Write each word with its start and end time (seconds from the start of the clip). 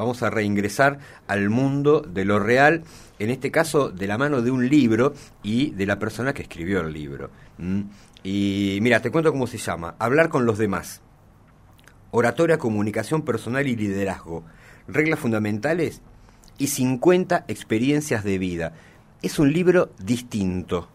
vamos 0.00 0.22
a 0.22 0.30
reingresar 0.30 0.98
al 1.26 1.50
mundo 1.50 2.00
de 2.00 2.24
lo 2.24 2.38
real, 2.38 2.84
en 3.18 3.28
este 3.28 3.50
caso 3.50 3.90
de 3.90 4.06
la 4.06 4.16
mano 4.16 4.40
de 4.40 4.50
un 4.50 4.66
libro 4.66 5.12
y 5.42 5.72
de 5.72 5.84
la 5.84 5.98
persona 5.98 6.32
que 6.32 6.40
escribió 6.40 6.80
el 6.80 6.90
libro. 6.90 7.28
Y 8.22 8.78
mira, 8.80 9.02
te 9.02 9.10
cuento 9.10 9.30
cómo 9.30 9.46
se 9.46 9.58
llama, 9.58 9.96
Hablar 9.98 10.30
con 10.30 10.46
los 10.46 10.56
demás. 10.56 11.02
Oratoria, 12.12 12.56
comunicación 12.56 13.22
personal 13.26 13.68
y 13.68 13.76
liderazgo. 13.76 14.42
Reglas 14.88 15.20
fundamentales 15.20 16.00
y 16.56 16.68
50 16.68 17.44
experiencias 17.46 18.24
de 18.24 18.38
vida. 18.38 18.72
Es 19.20 19.38
un 19.38 19.52
libro 19.52 19.92
distinto. 20.02 20.88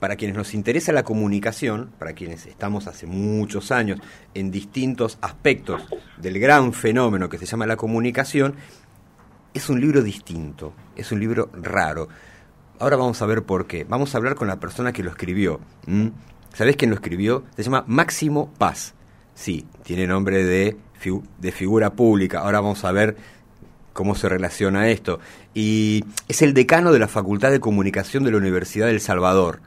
Para 0.00 0.16
quienes 0.16 0.36
nos 0.36 0.52
interesa 0.54 0.92
la 0.92 1.04
comunicación, 1.04 1.92
para 1.98 2.12
quienes 2.12 2.46
estamos 2.46 2.86
hace 2.86 3.06
muchos 3.06 3.70
años 3.70 4.00
en 4.34 4.50
distintos 4.50 5.18
aspectos 5.20 5.82
del 6.18 6.40
gran 6.40 6.72
fenómeno 6.72 7.28
que 7.28 7.38
se 7.38 7.46
llama 7.46 7.66
la 7.66 7.76
comunicación, 7.76 8.56
es 9.52 9.68
un 9.68 9.80
libro 9.80 10.02
distinto, 10.02 10.74
es 10.96 11.12
un 11.12 11.20
libro 11.20 11.50
raro. 11.52 12.08
Ahora 12.80 12.96
vamos 12.96 13.22
a 13.22 13.26
ver 13.26 13.44
por 13.44 13.66
qué. 13.66 13.84
Vamos 13.84 14.14
a 14.14 14.18
hablar 14.18 14.34
con 14.34 14.48
la 14.48 14.58
persona 14.58 14.92
que 14.92 15.04
lo 15.04 15.10
escribió. 15.10 15.60
¿Sabés 16.52 16.76
quién 16.76 16.90
lo 16.90 16.96
escribió? 16.96 17.44
Se 17.54 17.62
llama 17.62 17.84
Máximo 17.86 18.52
Paz. 18.58 18.94
Sí, 19.34 19.66
tiene 19.84 20.06
nombre 20.06 20.44
de, 20.44 20.76
de 21.38 21.52
figura 21.52 21.94
pública. 21.94 22.40
Ahora 22.40 22.60
vamos 22.60 22.84
a 22.84 22.92
ver 22.92 23.16
cómo 23.94 24.14
se 24.14 24.28
relaciona 24.28 24.88
esto. 24.90 25.20
Y 25.54 26.04
es 26.28 26.42
el 26.42 26.52
decano 26.52 26.92
de 26.92 26.98
la 26.98 27.08
Facultad 27.08 27.50
de 27.50 27.60
Comunicación 27.60 28.24
de 28.24 28.32
la 28.32 28.36
Universidad 28.36 28.88
del 28.88 29.00
Salvador. 29.00 29.60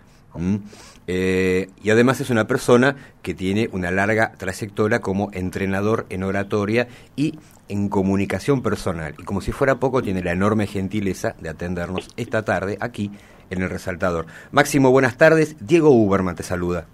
Eh, 1.07 1.69
y 1.81 1.89
además 1.89 2.19
es 2.19 2.29
una 2.29 2.45
persona 2.45 2.95
que 3.23 3.33
tiene 3.33 3.69
una 3.71 3.89
larga 3.89 4.33
trayectoria 4.37 4.99
como 4.99 5.29
entrenador 5.31 6.05
en 6.09 6.21
oratoria 6.21 6.87
y 7.15 7.39
en 7.69 7.89
comunicación 7.89 8.61
personal. 8.61 9.15
Y 9.17 9.23
como 9.23 9.41
si 9.41 9.51
fuera 9.51 9.75
poco, 9.79 10.03
tiene 10.03 10.21
la 10.21 10.33
enorme 10.33 10.67
gentileza 10.67 11.33
de 11.39 11.49
atendernos 11.49 12.09
esta 12.17 12.43
tarde 12.43 12.77
aquí 12.79 13.11
en 13.49 13.63
el 13.63 13.69
Resaltador. 13.69 14.27
Máximo, 14.51 14.91
buenas 14.91 15.17
tardes. 15.17 15.55
Diego 15.59 15.89
Uberman 15.89 16.35
te 16.35 16.43
saluda. 16.43 16.85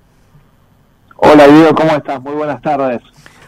Hola 1.16 1.48
Diego, 1.48 1.74
¿cómo 1.74 1.96
estás? 1.96 2.22
Muy 2.22 2.34
buenas 2.34 2.62
tardes. 2.62 3.02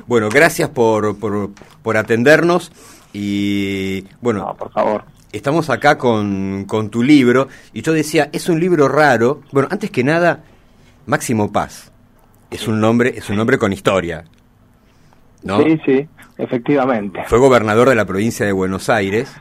Bueno, 0.08 0.30
gracias 0.30 0.70
por, 0.70 1.18
por, 1.18 1.52
por 1.82 1.98
atendernos. 1.98 2.72
Y 3.18 4.06
bueno, 4.20 4.54
por 4.58 4.72
favor. 4.74 5.06
Estamos 5.32 5.70
acá 5.70 5.98
con, 5.98 6.66
con 6.66 6.90
tu 6.90 7.02
libro 7.02 7.48
y 7.72 7.82
yo 7.82 7.94
decía, 7.94 8.30
es 8.34 8.50
un 8.50 8.60
libro 8.60 8.90
raro. 8.90 9.42
Bueno, 9.54 9.70
antes 9.72 9.90
que 9.90 10.04
nada, 10.04 10.44
Máximo 11.06 11.50
Paz. 11.50 11.94
Es 12.52 12.68
un 12.68 12.82
nombre, 12.82 13.14
es 13.16 13.30
un 13.30 13.38
nombre 13.38 13.58
con 13.58 13.72
historia. 13.72 14.26
¿no? 15.44 15.64
Sí, 15.64 15.80
sí, 15.86 16.08
efectivamente. 16.38 17.24
Fue 17.28 17.40
gobernador 17.40 17.88
de 17.88 17.96
la 17.96 18.04
provincia 18.06 18.46
de 18.46 18.52
Buenos 18.52 18.90
Aires. 18.90 19.34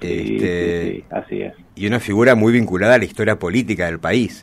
Sí, 0.00 0.36
este, 0.36 0.92
sí, 0.92 1.04
así 1.10 1.42
es. 1.42 1.52
Y 1.74 1.86
una 1.86 2.00
figura 2.00 2.34
muy 2.34 2.50
vinculada 2.50 2.94
a 2.94 2.98
la 2.98 3.04
historia 3.04 3.38
política 3.38 3.86
del 3.86 4.00
país. 4.00 4.42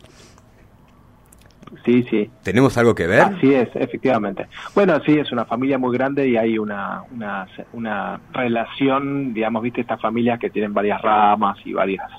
Sí, 1.86 2.06
sí. 2.09 2.30
¿Tenemos 2.44 2.78
algo 2.78 2.95
que 2.95 3.08
ver? 3.08 3.22
Así 3.22 3.53
es, 3.53 3.70
efectivamente. 3.75 4.48
Bueno, 4.73 5.00
sí, 5.06 5.17
es 5.17 5.31
una 5.31 5.45
familia 5.45 5.78
muy 5.78 5.95
grande 5.95 6.28
y 6.28 6.38
hay 6.38 6.58
una, 6.58 7.03
una, 7.12 7.48
una 7.73 8.20
relación, 8.34 9.34
digamos, 9.34 9.62
viste, 9.62 9.81
estas 9.81 10.02
familias 10.02 10.40
que 10.40 10.50
tienen 10.50 10.73
varias 10.73 11.02
ramas 11.02 11.58
y 11.66 11.73
varias 11.73 12.09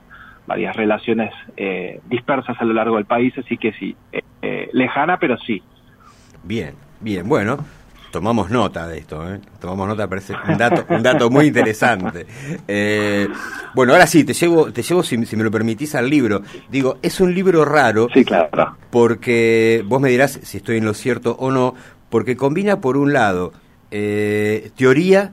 varias 0.47 0.75
relaciones 0.75 1.33
eh, 1.57 2.01
dispersas 2.09 2.61
a 2.61 2.65
lo 2.65 2.75
largo 2.75 2.97
del 2.97 3.05
país, 3.05 3.33
así 3.39 3.57
que 3.57 3.73
sí, 3.73 3.95
eh, 4.11 4.23
eh, 4.43 4.69
lejana, 4.73 5.17
pero 5.19 5.39
sí. 5.39 5.63
Bien, 6.43 6.75
bien, 7.01 7.29
bueno, 7.29 7.59
tomamos 8.11 8.51
nota 8.51 8.87
de 8.87 8.99
esto, 8.99 9.33
¿eh? 9.33 9.41
tomamos 9.61 9.89
nota, 9.89 10.09
parece 10.09 10.35
un 10.49 10.59
dato, 10.59 10.85
un 10.89 11.03
dato 11.03 11.31
muy 11.31 11.47
interesante. 11.47 12.27
Eh, 12.69 13.29
bueno, 13.75 13.93
ahora 13.93 14.07
sí, 14.07 14.25
te 14.25 14.35
llevo, 14.35 14.73
te 14.73 14.83
llevo 14.83 15.03
si, 15.03 15.17
me 15.17 15.45
lo 15.45 15.51
permitís 15.51 15.95
al 15.95 16.09
libro. 16.09 16.43
Digo, 16.71 16.99
es 17.03 17.21
un 17.21 17.35
libro 17.35 17.65
raro, 17.65 18.09
sí, 18.13 18.25
claro. 18.25 18.77
porque 18.91 19.85
vos 19.87 20.01
me 20.01 20.11
dirás 20.11 20.41
si 20.43 20.59
estoy 20.59 20.79
en 20.79 20.85
lo 20.85 20.95
cierto 20.95 21.37
o 21.39 21.51
no, 21.51 21.75
porque 22.09 22.37
combina 22.37 22.81
por 22.81 22.97
un 22.97 23.13
lado 23.13 23.53
eh, 23.91 24.71
teoría 24.77 25.33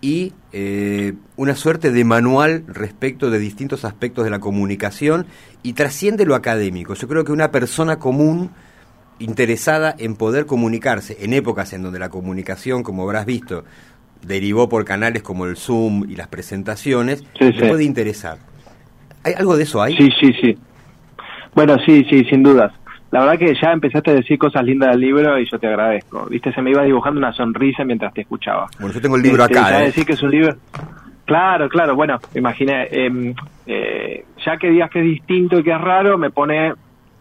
y 0.00 0.32
eh, 0.52 1.14
una 1.36 1.56
suerte 1.56 1.90
de 1.90 2.04
manual 2.04 2.64
respecto 2.68 3.30
de 3.30 3.38
distintos 3.38 3.84
aspectos 3.84 4.24
de 4.24 4.30
la 4.30 4.38
comunicación 4.38 5.26
y 5.62 5.72
trasciende 5.72 6.24
lo 6.24 6.34
académico. 6.34 6.94
Yo 6.94 7.08
creo 7.08 7.24
que 7.24 7.32
una 7.32 7.50
persona 7.50 7.98
común 7.98 8.50
interesada 9.18 9.94
en 9.98 10.16
poder 10.16 10.46
comunicarse 10.46 11.16
en 11.20 11.32
épocas 11.32 11.72
en 11.72 11.82
donde 11.82 11.98
la 11.98 12.08
comunicación, 12.08 12.82
como 12.82 13.02
habrás 13.04 13.26
visto, 13.26 13.64
derivó 14.22 14.68
por 14.68 14.84
canales 14.84 15.22
como 15.22 15.46
el 15.46 15.56
Zoom 15.56 16.04
y 16.08 16.16
las 16.16 16.28
presentaciones, 16.28 17.24
le 17.38 17.52
puede 17.52 17.84
interesar. 17.84 18.38
¿Hay 19.24 19.34
algo 19.34 19.56
de 19.56 19.64
eso 19.64 19.82
ahí? 19.82 19.96
Sí, 19.96 20.10
sí, 20.20 20.32
sí. 20.40 20.58
Bueno, 21.54 21.76
sí, 21.84 22.04
sí, 22.08 22.24
sin 22.24 22.42
dudas. 22.42 22.72
La 23.10 23.20
verdad 23.20 23.38
que 23.38 23.54
ya 23.60 23.72
empezaste 23.72 24.10
a 24.10 24.14
decir 24.14 24.38
cosas 24.38 24.62
lindas 24.64 24.90
del 24.90 25.00
libro 25.00 25.38
y 25.38 25.48
yo 25.50 25.58
te 25.58 25.66
agradezco. 25.66 26.26
Viste, 26.26 26.52
se 26.52 26.60
me 26.60 26.70
iba 26.70 26.82
dibujando 26.82 27.18
una 27.18 27.32
sonrisa 27.32 27.84
mientras 27.84 28.12
te 28.12 28.20
escuchaba. 28.20 28.66
Bueno, 28.78 28.94
yo 28.94 29.00
tengo 29.00 29.16
el 29.16 29.22
libro 29.22 29.44
este, 29.44 29.58
acá. 29.58 29.70
Ya 29.70 29.82
¿eh? 29.82 29.86
decir 29.86 30.04
que 30.04 30.12
es 30.12 30.22
un 30.22 30.30
libro... 30.30 30.56
Claro, 31.24 31.68
claro, 31.68 31.94
bueno, 31.94 32.18
imaginé, 32.34 32.88
em, 32.90 33.34
eh, 33.66 34.24
ya 34.46 34.56
que 34.56 34.70
digas 34.70 34.90
que 34.90 35.00
es 35.00 35.04
distinto 35.04 35.58
y 35.58 35.62
que 35.62 35.72
es 35.72 35.80
raro, 35.80 36.16
me 36.16 36.30
pone 36.30 36.72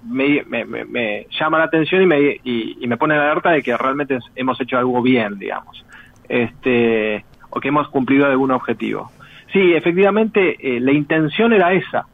me, 0.07 0.43
me, 0.45 1.27
llama 1.39 1.59
la 1.59 1.65
atención 1.65 2.01
y 2.01 2.05
me, 2.05 2.39
y, 2.43 2.87
me 2.87 2.97
pone 2.97 3.15
en 3.15 3.21
alerta 3.21 3.51
de 3.51 3.61
que 3.61 3.75
realmente 3.75 4.19
hemos 4.35 4.59
hecho 4.61 4.77
algo 4.77 5.01
bien, 5.01 5.37
digamos, 5.37 5.85
este, 6.27 7.25
o 7.49 7.59
que 7.59 7.67
hemos 7.67 7.87
cumplido 7.89 8.25
algún 8.25 8.51
objetivo. 8.51 9.11
Sí, 9.51 9.73
efectivamente, 9.73 10.57
eh, 10.59 10.79
la 10.79 10.91
intención 10.91 11.53
era 11.53 11.73
esa, 11.73 12.05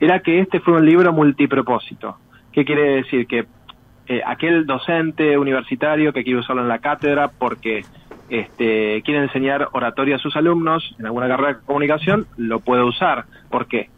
era 0.00 0.20
que 0.20 0.40
este 0.40 0.60
fuera 0.60 0.80
un 0.80 0.86
libro 0.86 1.12
multipropósito. 1.12 2.18
¿Qué 2.52 2.64
quiere 2.64 2.96
decir? 2.96 3.26
Que 3.26 3.46
eh, 4.06 4.20
aquel 4.26 4.66
docente 4.66 5.38
universitario 5.38 6.12
que 6.12 6.24
quiere 6.24 6.40
usarlo 6.40 6.62
en 6.62 6.68
la 6.68 6.80
cátedra 6.80 7.28
porque 7.28 7.84
este, 8.28 9.02
quiere 9.02 9.22
enseñar 9.22 9.68
oratoria 9.72 10.16
a 10.16 10.18
sus 10.18 10.36
alumnos 10.36 10.94
en 10.98 11.06
alguna 11.06 11.28
carrera 11.28 11.54
de 11.54 11.64
comunicación, 11.64 12.26
lo 12.36 12.60
puede 12.60 12.82
usar. 12.82 13.26
¿Por 13.50 13.66
qué? 13.66 13.90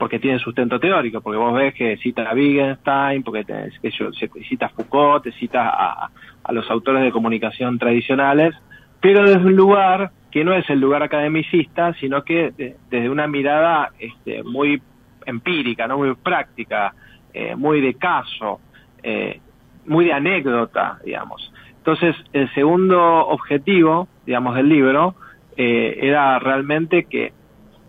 Porque 0.00 0.18
tiene 0.18 0.38
sustento 0.38 0.80
teórico, 0.80 1.20
porque 1.20 1.36
vos 1.36 1.52
ves 1.52 1.74
que 1.74 1.98
cita 1.98 2.22
a 2.22 2.34
Wittgenstein, 2.34 3.22
porque 3.22 3.44
te, 3.44 3.70
yo, 3.90 4.10
cita 4.48 4.64
a 4.64 4.68
Foucault, 4.70 5.22
te 5.24 5.32
cita 5.32 5.68
a, 5.68 6.10
los 6.52 6.70
autores 6.70 7.02
de 7.02 7.12
comunicación 7.12 7.78
tradicionales, 7.78 8.54
pero 8.98 9.22
desde 9.24 9.44
un 9.44 9.56
lugar 9.56 10.10
que 10.30 10.42
no 10.42 10.54
es 10.54 10.68
el 10.70 10.80
lugar 10.80 11.02
academicista, 11.02 11.92
sino 12.00 12.24
que 12.24 12.50
desde 12.88 13.10
una 13.10 13.26
mirada 13.26 13.90
este, 13.98 14.42
muy 14.42 14.80
empírica, 15.26 15.86
no 15.86 15.98
muy 15.98 16.14
práctica, 16.14 16.94
eh, 17.34 17.54
muy 17.54 17.82
de 17.82 17.92
caso, 17.92 18.58
eh, 19.02 19.38
muy 19.84 20.06
de 20.06 20.14
anécdota, 20.14 20.98
digamos. 21.04 21.52
Entonces, 21.76 22.16
el 22.32 22.50
segundo 22.54 23.26
objetivo, 23.28 24.08
digamos, 24.24 24.54
del 24.54 24.70
libro 24.70 25.14
eh, 25.58 25.98
era 26.00 26.38
realmente 26.38 27.04
que 27.04 27.34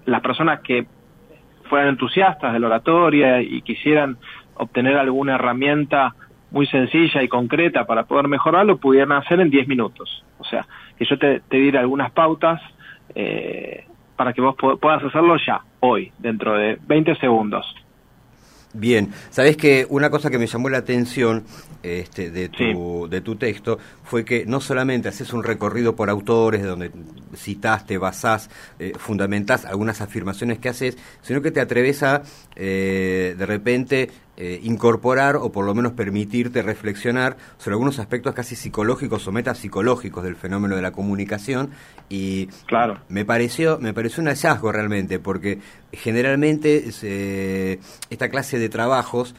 las 0.05 0.19
personas 0.19 0.59
que 0.59 0.85
fueran 1.71 1.87
entusiastas 1.87 2.51
de 2.51 2.59
la 2.59 2.67
oratoria 2.67 3.41
y 3.41 3.61
quisieran 3.61 4.17
obtener 4.55 4.97
alguna 4.97 5.35
herramienta 5.35 6.13
muy 6.51 6.67
sencilla 6.67 7.23
y 7.23 7.29
concreta 7.29 7.85
para 7.85 8.03
poder 8.03 8.27
mejorarlo, 8.27 8.75
pudieran 8.75 9.13
hacer 9.13 9.39
en 9.39 9.49
10 9.49 9.69
minutos. 9.69 10.25
O 10.37 10.43
sea, 10.43 10.67
que 10.97 11.05
yo 11.05 11.17
te, 11.17 11.39
te 11.39 11.55
diera 11.55 11.79
algunas 11.79 12.11
pautas 12.11 12.61
eh, 13.15 13.85
para 14.17 14.33
que 14.33 14.41
vos 14.41 14.55
puedas 14.81 15.01
hacerlo 15.01 15.37
ya, 15.37 15.61
hoy, 15.79 16.11
dentro 16.19 16.55
de 16.55 16.77
20 16.87 17.15
segundos. 17.15 17.65
Bien, 18.73 19.11
sabes 19.31 19.57
que 19.57 19.85
una 19.89 20.09
cosa 20.09 20.29
que 20.29 20.37
me 20.37 20.47
llamó 20.47 20.69
la 20.69 20.77
atención 20.77 21.43
este, 21.83 22.31
de, 22.31 22.47
tu, 22.47 23.07
de 23.09 23.19
tu 23.19 23.35
texto 23.35 23.77
fue 24.05 24.23
que 24.23 24.45
no 24.45 24.61
solamente 24.61 25.09
haces 25.09 25.33
un 25.33 25.43
recorrido 25.43 25.93
por 25.93 26.09
autores, 26.09 26.61
de 26.61 26.67
donde 26.67 26.91
citaste, 27.35 27.97
basás, 27.97 28.49
eh, 28.79 28.93
fundamentás 28.97 29.65
algunas 29.65 29.99
afirmaciones 29.99 30.59
que 30.59 30.69
haces, 30.69 30.97
sino 31.21 31.41
que 31.41 31.51
te 31.51 31.59
atreves 31.59 32.01
a, 32.03 32.23
eh, 32.55 33.35
de 33.37 33.45
repente, 33.45 34.09
eh, 34.43 34.59
incorporar 34.63 35.35
o 35.35 35.51
por 35.51 35.65
lo 35.65 35.75
menos 35.75 35.91
permitirte 35.91 36.63
reflexionar 36.63 37.37
sobre 37.59 37.75
algunos 37.75 37.99
aspectos 37.99 38.33
casi 38.33 38.55
psicológicos 38.55 39.27
o 39.27 39.31
metapsicológicos 39.31 40.23
del 40.23 40.35
fenómeno 40.35 40.75
de 40.75 40.81
la 40.81 40.91
comunicación 40.91 41.69
y 42.09 42.47
claro. 42.65 42.97
me 43.07 43.23
pareció 43.23 43.77
me 43.77 43.93
pareció 43.93 44.23
un 44.23 44.29
hallazgo 44.29 44.71
realmente 44.71 45.19
porque 45.19 45.59
generalmente 45.91 46.87
esta 48.09 48.29
clase 48.29 48.57
de 48.57 48.67
trabajos 48.67 49.35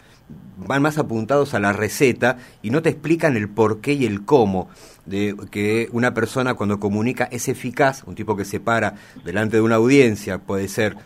van 0.56 0.82
más 0.82 0.98
apuntados 0.98 1.52
a 1.54 1.58
la 1.58 1.72
receta 1.72 2.38
y 2.62 2.70
no 2.70 2.80
te 2.80 2.90
explican 2.90 3.36
el 3.36 3.48
por 3.48 3.80
qué 3.80 3.94
y 3.94 4.06
el 4.06 4.24
cómo 4.24 4.68
de 5.04 5.34
que 5.50 5.88
una 5.90 6.14
persona 6.14 6.54
cuando 6.54 6.78
comunica 6.78 7.24
es 7.24 7.48
eficaz, 7.48 8.04
un 8.06 8.14
tipo 8.14 8.36
que 8.36 8.44
se 8.44 8.60
para 8.60 8.94
delante 9.24 9.56
de 9.56 9.62
una 9.62 9.74
audiencia, 9.74 10.38
puede 10.38 10.68
ser 10.68 10.96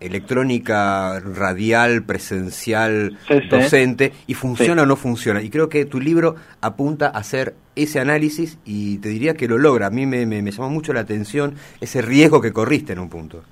electrónica 0.00 1.20
radial, 1.20 2.04
presencial, 2.04 3.18
docente, 3.50 4.12
y 4.26 4.34
funciona 4.34 4.82
o 4.82 4.86
no 4.86 4.96
funciona. 4.96 5.42
Y 5.42 5.50
creo 5.50 5.68
que 5.68 5.84
tu 5.84 6.00
libro 6.00 6.36
apunta 6.60 7.06
a 7.06 7.18
hacer 7.18 7.54
ese 7.76 8.00
análisis 8.00 8.58
y 8.64 8.98
te 8.98 9.08
diría 9.08 9.34
que 9.34 9.48
lo 9.48 9.58
logra. 9.58 9.86
A 9.86 9.90
mí 9.90 10.06
me, 10.06 10.26
me, 10.26 10.50
llamó 10.50 10.70
mucho 10.70 10.92
la 10.92 11.00
atención 11.00 11.54
ese 11.80 12.02
riesgo 12.02 12.40
que 12.40 12.52
corriste 12.52 12.92
en 12.92 12.98
un 13.00 13.10
punto. 13.10 13.42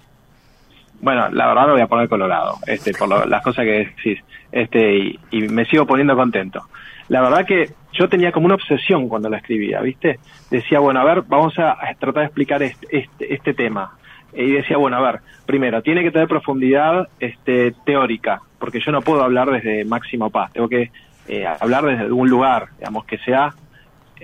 Bueno, 1.00 1.28
la 1.30 1.48
verdad 1.48 1.66
lo 1.66 1.72
voy 1.72 1.82
a 1.82 1.88
poner 1.88 2.08
colorado, 2.08 2.58
este, 2.66 2.92
por 2.92 3.28
las 3.28 3.42
cosas 3.42 3.64
que 3.64 3.92
decís, 3.96 4.24
este, 4.52 4.98
y, 4.98 5.18
y 5.32 5.48
me 5.48 5.64
sigo 5.64 5.84
poniendo 5.84 6.14
contento. 6.14 6.68
La 7.08 7.20
verdad 7.20 7.44
que 7.44 7.72
yo 7.92 8.08
tenía 8.08 8.30
como 8.30 8.46
una 8.46 8.54
obsesión 8.54 9.08
cuando 9.08 9.28
la 9.28 9.38
escribía, 9.38 9.80
¿viste? 9.80 10.20
Decía, 10.48 10.78
bueno, 10.78 11.00
a 11.00 11.04
ver, 11.04 11.22
vamos 11.22 11.58
a 11.58 11.76
tratar 11.98 12.22
de 12.22 12.24
explicar 12.26 12.62
este, 12.62 12.86
este, 12.90 13.34
este 13.34 13.54
tema 13.54 13.98
y 14.34 14.52
decía, 14.52 14.76
bueno, 14.76 14.96
a 14.96 15.00
ver, 15.00 15.20
primero, 15.46 15.82
tiene 15.82 16.02
que 16.02 16.10
tener 16.10 16.28
profundidad 16.28 17.08
este, 17.20 17.74
teórica, 17.84 18.40
porque 18.58 18.80
yo 18.80 18.92
no 18.92 19.02
puedo 19.02 19.22
hablar 19.22 19.50
desde 19.50 19.84
máximo 19.84 20.30
paz, 20.30 20.52
tengo 20.52 20.68
que 20.68 20.90
eh, 21.28 21.46
hablar 21.46 21.84
desde 21.84 22.04
algún 22.04 22.28
lugar, 22.28 22.68
digamos, 22.78 23.04
que 23.04 23.18
sea 23.18 23.54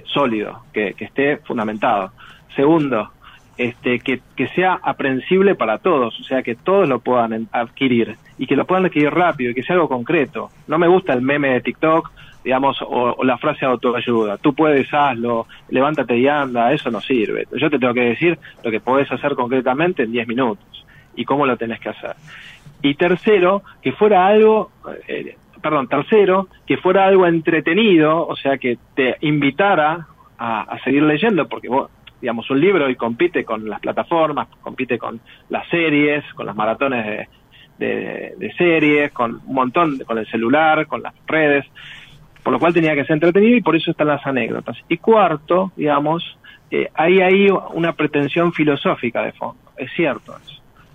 sólido, 0.05 0.63
que, 0.73 0.95
esté 0.99 1.39
fundamentado. 1.39 2.13
Segundo, 2.55 3.11
este, 3.57 3.99
que, 4.01 4.21
que 4.37 4.49
sea 4.49 4.79
aprensible 4.83 5.55
para 5.55 5.79
todos, 5.79 6.19
o 6.21 6.25
sea, 6.25 6.43
que 6.43 6.55
todos 6.55 6.89
lo 6.89 7.01
puedan 7.01 7.49
adquirir 7.53 8.17
y 8.39 8.47
que 8.47 8.57
lo 8.57 8.67
puedan 8.67 8.87
adquirir 8.87 9.11
rápido 9.11 9.51
y 9.51 9.55
que 9.55 9.63
sea 9.63 9.75
algo 9.75 9.89
concreto. 9.89 10.51
No 10.67 10.79
me 10.79 10.89
gusta 10.89 11.13
el 11.13 11.23
meme 11.23 11.51
de 11.51 11.61
TikTok 11.61 12.11
digamos, 12.49 12.79
o, 12.81 13.23
la 13.25 13.37
frase 13.37 13.67
autoayuda, 13.67 14.39
tú 14.39 14.55
puedes, 14.55 14.89
hazlo, 14.95 15.47
levántate 15.69 16.17
y 16.17 16.29
anda, 16.29 16.73
eso 16.73 16.91
no 16.91 16.99
sirve. 16.99 17.47
Yo 17.53 17.69
te 17.69 17.79
tengo 17.79 17.93
que 17.93 18.01
decir 18.01 18.39
lo 18.65 18.71
que 18.71 18.81
podés 18.81 19.13
hacer 19.13 19.35
concretamente 19.35 20.05
en 20.05 20.13
10 20.13 20.27
minutos 20.29 20.87
y 21.15 21.27
cómo 21.27 21.45
lo 21.45 21.59
tenés 21.59 21.79
que 21.79 21.91
hacer. 21.91 22.15
Y 22.81 22.95
tercero, 22.95 23.65
que 23.83 23.93
fuera 23.93 24.27
algo, 24.27 24.71
eh, 25.09 25.37
perdón, 25.61 25.89
tercero, 25.89 26.49
que 26.67 26.79
fuera 26.79 27.05
algo 27.05 27.27
entretenido, 27.27 28.27
o 28.27 28.35
sea, 28.35 28.57
que 28.57 28.79
te 28.95 29.19
invitara 29.21 30.07
a, 30.39 30.79
seguir 30.85 31.03
leyendo, 31.03 31.47
porque 31.51 31.69
vos, 31.69 31.91
digamos, 32.19 32.49
un 32.49 32.61
libro 32.63 32.89
y 32.89 32.97
compite 32.97 33.45
con 33.45 33.69
las 33.69 33.81
plataformas, 33.81 34.49
compite 34.63 34.97
con 34.97 35.21
las 35.51 35.69
series, 35.69 36.25
con 36.33 36.47
las 36.47 36.57
maratones 36.57 37.29
de, 37.77 38.35
de 38.39 38.53
series, 38.55 39.13
con 39.13 39.43
un 39.45 39.55
montón, 39.55 39.99
con 40.07 40.17
el 40.17 40.27
celular, 40.29 40.87
con 40.87 41.03
las 41.03 41.13
redes 41.27 41.67
por 42.43 42.53
lo 42.53 42.59
cual 42.59 42.75
tenía 42.75 42.95
que 42.95 43.05
ser 43.05 43.15
entretenido 43.15 43.57
y 43.57 43.63
por 43.63 43.77
eso 43.77 43.91
están 43.91 44.09
las 44.09 44.27
anécdotas. 44.27 44.77
Y 44.89 44.99
cuarto, 44.99 45.73
digamos, 45.77 46.39
eh, 46.71 46.89
hay 46.95 47.21
ahí 47.21 47.49
una 47.75 47.93
pretensión 47.93 48.53
filosófica 48.53 49.23
de 49.23 49.33
fondo, 49.33 49.61
es 49.77 49.91
cierto 49.93 50.37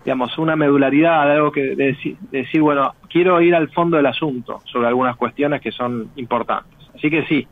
Digamos, 0.06 0.38
una 0.38 0.58
medularidad, 0.58 1.32
algo 1.32 1.50
que 1.50 1.78
decir, 1.78 2.18
decir, 2.30 2.60
bueno, 2.60 2.94
quiero 3.10 3.40
ir 3.42 3.56
al 3.56 3.70
fondo 3.70 3.96
del 3.96 4.06
asunto 4.06 4.62
sobre 4.66 4.90
algunas 4.90 5.16
cuestiones 5.16 5.62
que 5.62 5.72
son 5.72 6.10
importantes. 6.18 6.90
Así 6.94 7.10
que 7.10 7.26
sí, 7.26 7.48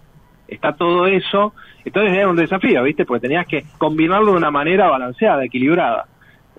está 0.50 0.74
todo 0.74 1.08
eso. 1.08 1.54
Entonces 1.86 2.12
era 2.12 2.28
un 2.28 2.36
desafío, 2.36 2.84
¿viste? 2.84 3.06
Porque 3.06 3.22
tenías 3.22 3.48
que 3.48 3.64
combinarlo 3.78 4.32
de 4.32 4.38
una 4.38 4.52
manera 4.52 4.90
balanceada, 4.90 5.46
equilibrada. 5.46 6.06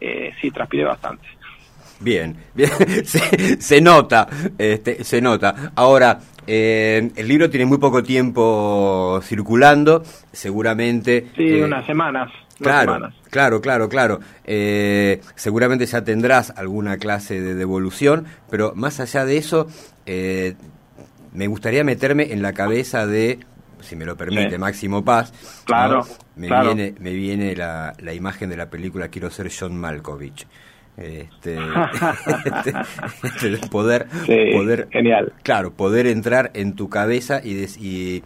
Eh, 0.01 0.33
sí, 0.41 0.51
transpiré 0.51 0.85
bastante. 0.85 1.27
Bien, 2.01 2.37
bien, 2.55 2.71
se, 3.05 3.81
nota, 3.81 4.27
este, 4.59 5.05
se 5.05 5.21
nota. 5.21 5.73
Ahora, 5.77 6.19
eh, 6.47 7.11
el 7.15 7.29
libro 7.29 7.51
tiene 7.51 7.67
muy 7.67 7.79
poco 7.79 8.03
tiempo 8.03 9.21
circulando, 9.23 10.03
seguramente. 10.33 11.29
Sí, 11.37 11.49
eh, 11.49 11.65
unas 11.65 11.87
semanas. 11.87 12.31
Claro, 12.59 13.11
claro, 13.29 13.61
claro, 13.61 13.89
claro. 13.89 14.21
Eh, 14.45 15.21
seguramente 15.35 15.87
ya 15.87 16.05
tendrás 16.05 16.51
alguna 16.57 16.97
clase 16.97 17.41
de 17.41 17.55
devolución, 17.55 18.27
pero 18.51 18.73
más 18.77 19.01
allá 19.01 19.25
de 19.25 19.37
eso, 19.37 19.67
me 20.07 21.47
gustaría 21.49 21.83
meterme 21.83 22.33
en 22.33 22.41
la 22.41 22.53
cabeza 22.53 23.07
de, 23.07 23.41
si 23.81 23.97
me 23.97 24.05
lo 24.05 24.17
permite, 24.17 24.59
Máximo 24.59 25.05
Paz. 25.05 25.33
Claro. 25.65 26.07
Me 26.37 26.49
viene, 26.49 26.95
me 27.01 27.13
viene 27.13 27.57
la, 27.57 27.95
la 27.99 28.15
imagen 28.15 28.49
de 28.49 28.57
la 28.57 28.71
película 28.71 29.09
Quiero 29.09 29.29
ser 29.31 29.51
John 29.51 29.77
Malkovich. 29.77 30.47
Este, 30.97 31.57
este, 33.25 33.69
poder, 33.69 34.07
poder, 34.53 34.89
genial. 34.91 35.33
claro, 35.43 35.73
poder 35.73 36.07
entrar 36.07 36.51
en 36.55 36.75
tu 36.75 36.91
cabeza 36.91 37.41
y, 37.43 37.65
y, 37.81 38.23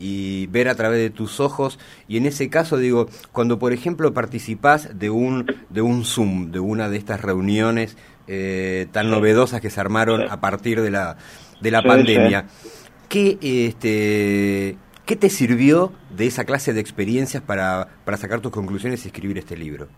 y, 0.00 0.46
ver 0.48 0.68
a 0.68 0.74
través 0.74 0.98
de 0.98 1.10
tus 1.10 1.38
ojos. 1.38 1.78
Y 2.08 2.16
en 2.16 2.26
ese 2.26 2.50
caso, 2.50 2.78
digo, 2.78 3.08
cuando 3.30 3.58
por 3.58 3.72
ejemplo 3.72 4.12
participás 4.12 4.98
de 4.98 5.10
un, 5.10 5.46
de 5.68 5.82
un 5.82 6.04
Zoom, 6.04 6.50
de 6.50 6.58
una 6.58 6.88
de 6.88 6.96
estas 6.96 7.20
reuniones 7.20 7.96
eh, 8.26 8.88
tan 8.90 9.10
novedosas 9.10 9.60
que 9.60 9.70
se 9.70 9.80
armaron 9.80 10.22
a 10.28 10.40
partir 10.40 10.80
de 10.82 10.90
la, 10.90 11.16
de 11.60 11.70
la 11.70 11.82
pandemia, 11.82 12.46
¿qué, 13.08 13.38
este, 13.40 14.76
¿qué 15.06 15.16
te 15.16 15.30
sirvió 15.30 15.92
de 16.10 16.26
esa 16.26 16.44
clase 16.44 16.72
de 16.72 16.80
experiencias 16.80 17.40
para, 17.40 17.86
para 18.04 18.16
sacar 18.16 18.40
tus 18.40 18.50
conclusiones 18.50 19.04
y 19.04 19.08
escribir 19.08 19.38
este 19.38 19.56
libro? 19.56 19.88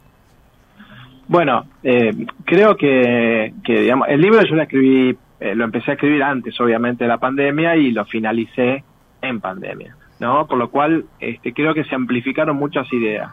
Bueno, 1.29 1.67
eh, 1.83 2.13
creo 2.45 2.77
que, 2.77 3.53
digamos, 3.65 4.09
el 4.09 4.21
libro 4.21 4.43
yo 4.43 4.55
lo 4.55 4.63
escribí, 4.63 5.17
eh, 5.41 5.55
lo 5.55 5.65
empecé 5.65 5.93
a 5.93 5.95
escribir 5.95 6.23
antes, 6.23 6.61
obviamente, 6.61 7.05
de 7.05 7.09
la 7.09 7.19
pandemia 7.19 7.77
y 7.77 7.93
lo 7.93 8.05
finalicé 8.05 8.85
en 9.21 9.41
pandemia, 9.41 9.97
¿no? 10.21 10.47
Por 10.47 10.59
lo 10.59 10.71
cual, 10.71 11.05
este, 11.21 11.53
creo 11.53 11.75
que 11.75 11.85
se 11.85 11.95
amplificaron 11.95 12.57
muchas 12.57 12.93
ideas 12.93 13.31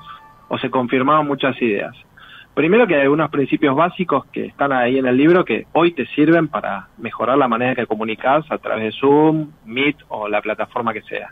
o 0.47 0.57
se 0.57 0.69
confirmaron 0.69 1.27
muchas 1.27 1.59
ideas. 1.61 1.95
Primero 2.53 2.87
que 2.87 2.95
hay 2.95 3.01
algunos 3.01 3.29
principios 3.29 3.75
básicos 3.75 4.25
que 4.27 4.47
están 4.47 4.71
ahí 4.73 4.97
en 4.97 5.05
el 5.05 5.15
libro 5.15 5.45
que 5.45 5.65
hoy 5.73 5.93
te 5.93 6.05
sirven 6.07 6.47
para 6.47 6.87
mejorar 6.97 7.37
la 7.37 7.47
manera 7.47 7.75
que 7.75 7.85
comunicas 7.85 8.43
a 8.51 8.57
través 8.57 8.83
de 8.83 8.99
Zoom, 8.99 9.51
Meet 9.65 9.97
o 10.09 10.27
la 10.27 10.41
plataforma 10.41 10.93
que 10.93 11.01
sea. 11.03 11.29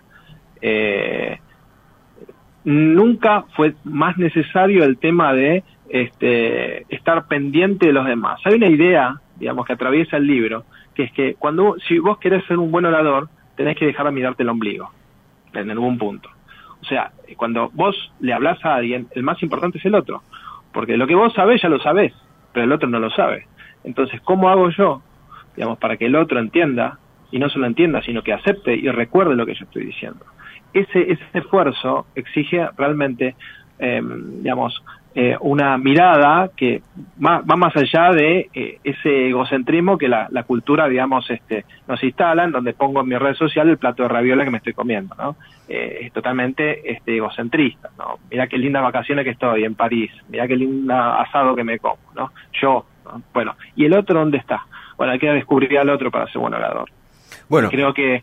Eh, 0.62 1.38
nunca 2.64 3.44
fue 3.56 3.74
más 3.84 4.18
necesario 4.18 4.84
el 4.84 4.98
tema 4.98 5.34
de 5.34 5.64
este, 5.90 6.86
estar 6.94 7.28
pendiente 7.28 7.88
de 7.88 7.94
los 7.94 8.06
demás. 8.06 8.40
Hay 8.46 8.56
una 8.56 8.68
idea, 8.68 9.20
digamos, 9.38 9.66
que 9.66 9.74
atraviesa 9.74 10.18
el 10.18 10.28
libro, 10.28 10.66
que 10.94 11.04
es 11.04 11.12
que 11.12 11.36
cuando 11.36 11.76
si 11.88 12.00
vos 12.00 12.18
querés 12.18 12.44
ser 12.46 12.58
un 12.58 12.72
buen 12.72 12.86
orador, 12.86 13.30
tenés 13.56 13.78
que 13.78 13.86
dejar 13.86 14.06
de 14.06 14.12
mirarte 14.12 14.44
el 14.44 14.50
ombligo, 14.50 14.92
en 15.54 15.72
algún 15.72 15.98
punto. 15.98 16.30
O 16.82 16.86
sea, 16.86 17.12
cuando 17.36 17.70
vos 17.74 18.14
le 18.20 18.34
hablas 18.34 18.64
a 18.64 18.76
alguien, 18.76 19.08
el 19.12 19.24
más 19.24 19.42
importante 19.44 19.78
es 19.78 19.86
el 19.86 19.96
otro, 19.96 20.22
porque 20.72 20.98
lo 20.98 21.08
que 21.08 21.16
vos 21.16 21.34
sabés 21.34 21.62
ya 21.62 21.70
lo 21.70 21.80
sabés, 21.80 22.14
pero 22.54 22.66
el 22.66 22.72
otro 22.72 22.88
no 22.88 23.00
lo 23.00 23.10
sabe. 23.10 23.48
Entonces, 23.84 24.22
¿cómo 24.22 24.50
hago 24.50 24.70
yo, 24.70 25.02
digamos, 25.56 25.78
para 25.80 25.98
que 25.98 26.06
el 26.06 26.16
otro 26.16 26.40
entienda, 26.40 27.00
y 27.32 27.40
no 27.40 27.50
solo 27.50 27.66
entienda, 27.66 28.02
sino 28.02 28.22
que 28.22 28.34
acepte 28.34 28.76
y 28.76 28.90
recuerde 28.90 29.36
lo 29.36 29.46
que 29.46 29.56
yo 29.56 29.66
estoy 29.66 29.86
diciendo? 29.86 30.26
Ese, 30.74 31.12
ese 31.12 31.24
esfuerzo 31.34 32.06
exige 32.16 32.68
realmente, 32.78 33.36
eh, 33.80 34.02
digamos, 34.42 34.84
eh, 35.20 35.36
una 35.40 35.80
mirada 35.80 36.52
que 36.56 36.84
va, 37.26 37.42
más 37.42 37.76
allá 37.76 38.12
de 38.12 38.52
eh, 38.54 38.78
ese 38.84 39.30
egocentrismo 39.30 39.98
que 39.98 40.08
la, 40.08 40.28
cultura, 40.46 40.88
digamos, 40.88 41.28
este, 41.32 41.66
nos 41.88 42.04
instala, 42.04 42.44
en 42.44 42.52
donde 42.52 42.74
pongo 42.74 43.02
en 43.02 43.08
mi 43.08 43.18
red 43.18 43.34
social 43.34 43.68
el 43.68 43.80
plato 43.80 44.04
de 44.04 44.10
raviola 44.10 44.46
que 44.46 44.52
me 44.52 44.60
estoy 44.60 44.74
comiendo, 44.74 45.16
¿no? 45.16 45.36
Eh, 45.68 46.02
es 46.02 46.14
totalmente 46.14 46.92
este, 46.92 47.18
egocentrista, 47.18 47.90
¿no? 47.98 48.20
Mira 48.30 48.46
qué 48.46 48.60
lindas 48.60 48.84
vacaciones 48.84 49.26
que 49.26 49.32
estoy 49.32 49.64
en 49.64 49.74
París, 49.74 50.12
mira 50.30 50.48
qué 50.48 50.56
linda 50.56 51.20
asado 51.20 51.56
que 51.56 51.64
me 51.64 51.80
como, 51.80 51.98
¿no? 52.16 52.32
Yo, 52.62 52.86
bueno, 53.34 53.56
¿y 53.76 53.86
el 53.86 53.94
otro 53.94 54.20
dónde 54.20 54.38
está? 54.38 54.68
Bueno, 54.98 55.14
hay 55.14 55.20
que 55.20 55.32
descubrir 55.32 55.80
al 55.80 55.90
otro 55.90 56.12
para 56.12 56.28
ser 56.28 56.40
buen 56.40 56.54
orador. 56.54 56.92
Bueno. 57.50 57.72
Creo 57.72 57.92
que, 57.92 58.22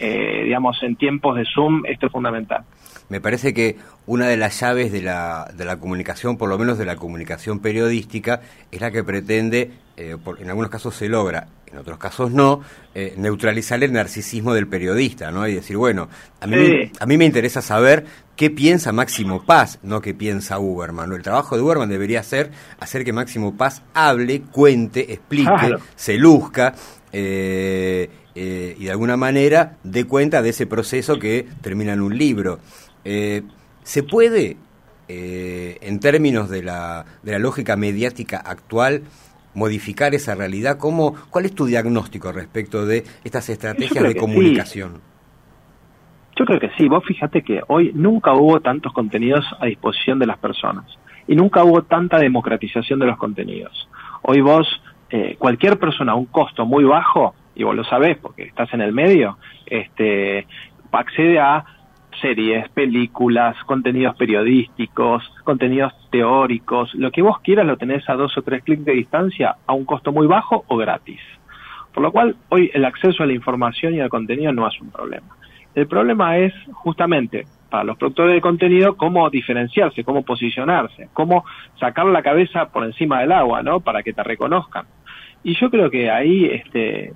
digamos, 0.00 0.82
en 0.82 0.96
tiempos 0.96 1.36
de 1.36 1.44
Zoom 1.44 1.84
esto 1.86 2.06
es 2.06 2.12
fundamental 2.12 2.64
me 3.10 3.20
parece 3.20 3.52
que 3.52 3.76
una 4.06 4.28
de 4.28 4.36
las 4.36 4.58
llaves 4.60 4.92
de 4.92 5.02
la, 5.02 5.50
de 5.54 5.64
la 5.64 5.78
comunicación, 5.78 6.38
por 6.38 6.48
lo 6.48 6.56
menos 6.56 6.78
de 6.78 6.86
la 6.86 6.96
comunicación 6.96 7.58
periodística, 7.58 8.40
es 8.70 8.80
la 8.80 8.90
que 8.90 9.04
pretende, 9.04 9.72
eh, 9.96 10.16
en 10.38 10.48
algunos 10.48 10.70
casos 10.70 10.94
se 10.94 11.08
logra, 11.08 11.48
en 11.66 11.78
otros 11.78 11.98
casos 11.98 12.30
no, 12.30 12.60
eh, 12.94 13.14
neutralizar 13.16 13.82
el 13.82 13.92
narcisismo 13.92 14.54
del 14.54 14.68
periodista, 14.68 15.32
¿no? 15.32 15.46
Y 15.46 15.54
decir, 15.54 15.76
bueno, 15.76 16.08
a 16.40 16.46
mí, 16.46 16.90
a 16.98 17.06
mí 17.06 17.16
me 17.16 17.24
interesa 17.24 17.62
saber 17.62 18.06
qué 18.36 18.48
piensa 18.48 18.92
Máximo 18.92 19.44
Paz, 19.44 19.80
no 19.82 20.00
qué 20.00 20.14
piensa 20.14 20.58
Uberman. 20.60 21.12
El 21.12 21.22
trabajo 21.22 21.56
de 21.56 21.62
Uberman 21.62 21.88
debería 21.88 22.22
ser 22.22 22.50
hacer 22.78 23.04
que 23.04 23.12
Máximo 23.12 23.56
Paz 23.56 23.82
hable, 23.92 24.42
cuente, 24.42 25.12
explique, 25.12 25.76
se 25.96 26.16
luzca. 26.16 26.74
Eh, 27.12 28.08
y 28.34 28.84
de 28.84 28.90
alguna 28.90 29.16
manera 29.16 29.76
dé 29.82 30.04
cuenta 30.04 30.42
de 30.42 30.50
ese 30.50 30.66
proceso 30.66 31.18
que 31.18 31.46
termina 31.60 31.92
en 31.92 32.00
un 32.00 32.16
libro. 32.16 32.58
Eh, 33.04 33.42
¿Se 33.82 34.02
puede, 34.02 34.56
eh, 35.08 35.78
en 35.80 36.00
términos 36.00 36.48
de 36.48 36.62
la, 36.62 37.04
de 37.22 37.32
la 37.32 37.38
lógica 37.38 37.76
mediática 37.76 38.38
actual, 38.38 39.02
modificar 39.54 40.14
esa 40.14 40.34
realidad? 40.34 40.78
¿Cómo, 40.78 41.14
¿Cuál 41.30 41.46
es 41.46 41.54
tu 41.54 41.66
diagnóstico 41.66 42.30
respecto 42.32 42.86
de 42.86 43.04
estas 43.24 43.48
estrategias 43.48 44.04
de 44.04 44.16
comunicación? 44.16 45.00
Yo 46.36 46.44
creo 46.44 46.60
que 46.60 46.70
sí. 46.78 46.88
Vos 46.88 47.04
fíjate 47.04 47.42
que 47.42 47.60
hoy 47.68 47.90
nunca 47.94 48.32
hubo 48.32 48.60
tantos 48.60 48.92
contenidos 48.92 49.44
a 49.58 49.66
disposición 49.66 50.18
de 50.18 50.26
las 50.26 50.38
personas. 50.38 50.86
y 51.28 51.36
nunca 51.36 51.62
hubo 51.62 51.82
tanta 51.82 52.18
democratización 52.18 52.98
de 52.98 53.06
los 53.06 53.16
contenidos. 53.16 53.88
Hoy 54.22 54.40
vos, 54.40 54.66
eh, 55.10 55.36
cualquier 55.38 55.78
persona 55.78 56.12
a 56.12 56.14
un 56.14 56.26
costo 56.26 56.66
muy 56.66 56.84
bajo, 56.84 57.34
y 57.54 57.64
vos 57.64 57.74
lo 57.74 57.84
sabés 57.84 58.16
porque 58.18 58.44
estás 58.44 58.72
en 58.74 58.80
el 58.80 58.92
medio, 58.92 59.38
este, 59.66 60.46
accede 60.92 61.38
a 61.38 61.64
series, 62.20 62.68
películas, 62.70 63.56
contenidos 63.64 64.16
periodísticos, 64.16 65.32
contenidos 65.44 65.92
teóricos, 66.10 66.94
lo 66.94 67.10
que 67.10 67.22
vos 67.22 67.40
quieras 67.40 67.66
lo 67.66 67.76
tenés 67.76 68.08
a 68.08 68.14
dos 68.14 68.36
o 68.36 68.42
tres 68.42 68.62
clics 68.62 68.84
de 68.84 68.92
distancia 68.92 69.56
a 69.66 69.72
un 69.72 69.84
costo 69.84 70.12
muy 70.12 70.26
bajo 70.26 70.64
o 70.68 70.76
gratis. 70.76 71.20
Por 71.92 72.02
lo 72.02 72.12
cual, 72.12 72.36
hoy 72.48 72.70
el 72.74 72.84
acceso 72.84 73.22
a 73.22 73.26
la 73.26 73.32
información 73.32 73.94
y 73.94 74.00
al 74.00 74.08
contenido 74.08 74.52
no 74.52 74.66
es 74.66 74.80
un 74.80 74.90
problema. 74.90 75.36
El 75.74 75.86
problema 75.86 76.38
es 76.38 76.52
justamente 76.72 77.46
para 77.68 77.84
los 77.84 77.96
productores 77.96 78.34
de 78.34 78.40
contenido 78.40 78.96
cómo 78.96 79.30
diferenciarse, 79.30 80.02
cómo 80.02 80.22
posicionarse, 80.22 81.08
cómo 81.12 81.44
sacar 81.78 82.06
la 82.06 82.22
cabeza 82.22 82.66
por 82.66 82.84
encima 82.84 83.20
del 83.20 83.32
agua, 83.32 83.62
¿no? 83.62 83.80
Para 83.80 84.02
que 84.02 84.12
te 84.12 84.22
reconozcan. 84.22 84.86
Y 85.42 85.54
yo 85.54 85.70
creo 85.70 85.90
que 85.90 86.10
ahí 86.10 86.46
este, 86.46 87.12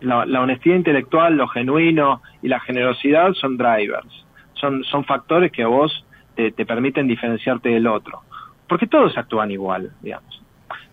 la, 0.00 0.22
honestidad 0.40 0.76
intelectual, 0.76 1.36
lo 1.36 1.48
genuino 1.48 2.22
y 2.42 2.48
la 2.48 2.60
generosidad 2.60 3.32
son 3.34 3.56
drivers, 3.56 4.26
son, 4.54 4.84
son 4.84 5.04
factores 5.04 5.50
que 5.50 5.62
a 5.62 5.68
vos 5.68 6.04
te, 6.36 6.52
te 6.52 6.66
permiten 6.66 7.08
diferenciarte 7.08 7.70
del 7.70 7.86
otro. 7.86 8.20
Porque 8.68 8.86
todos 8.86 9.16
actúan 9.18 9.50
igual, 9.50 9.92
digamos 10.02 10.44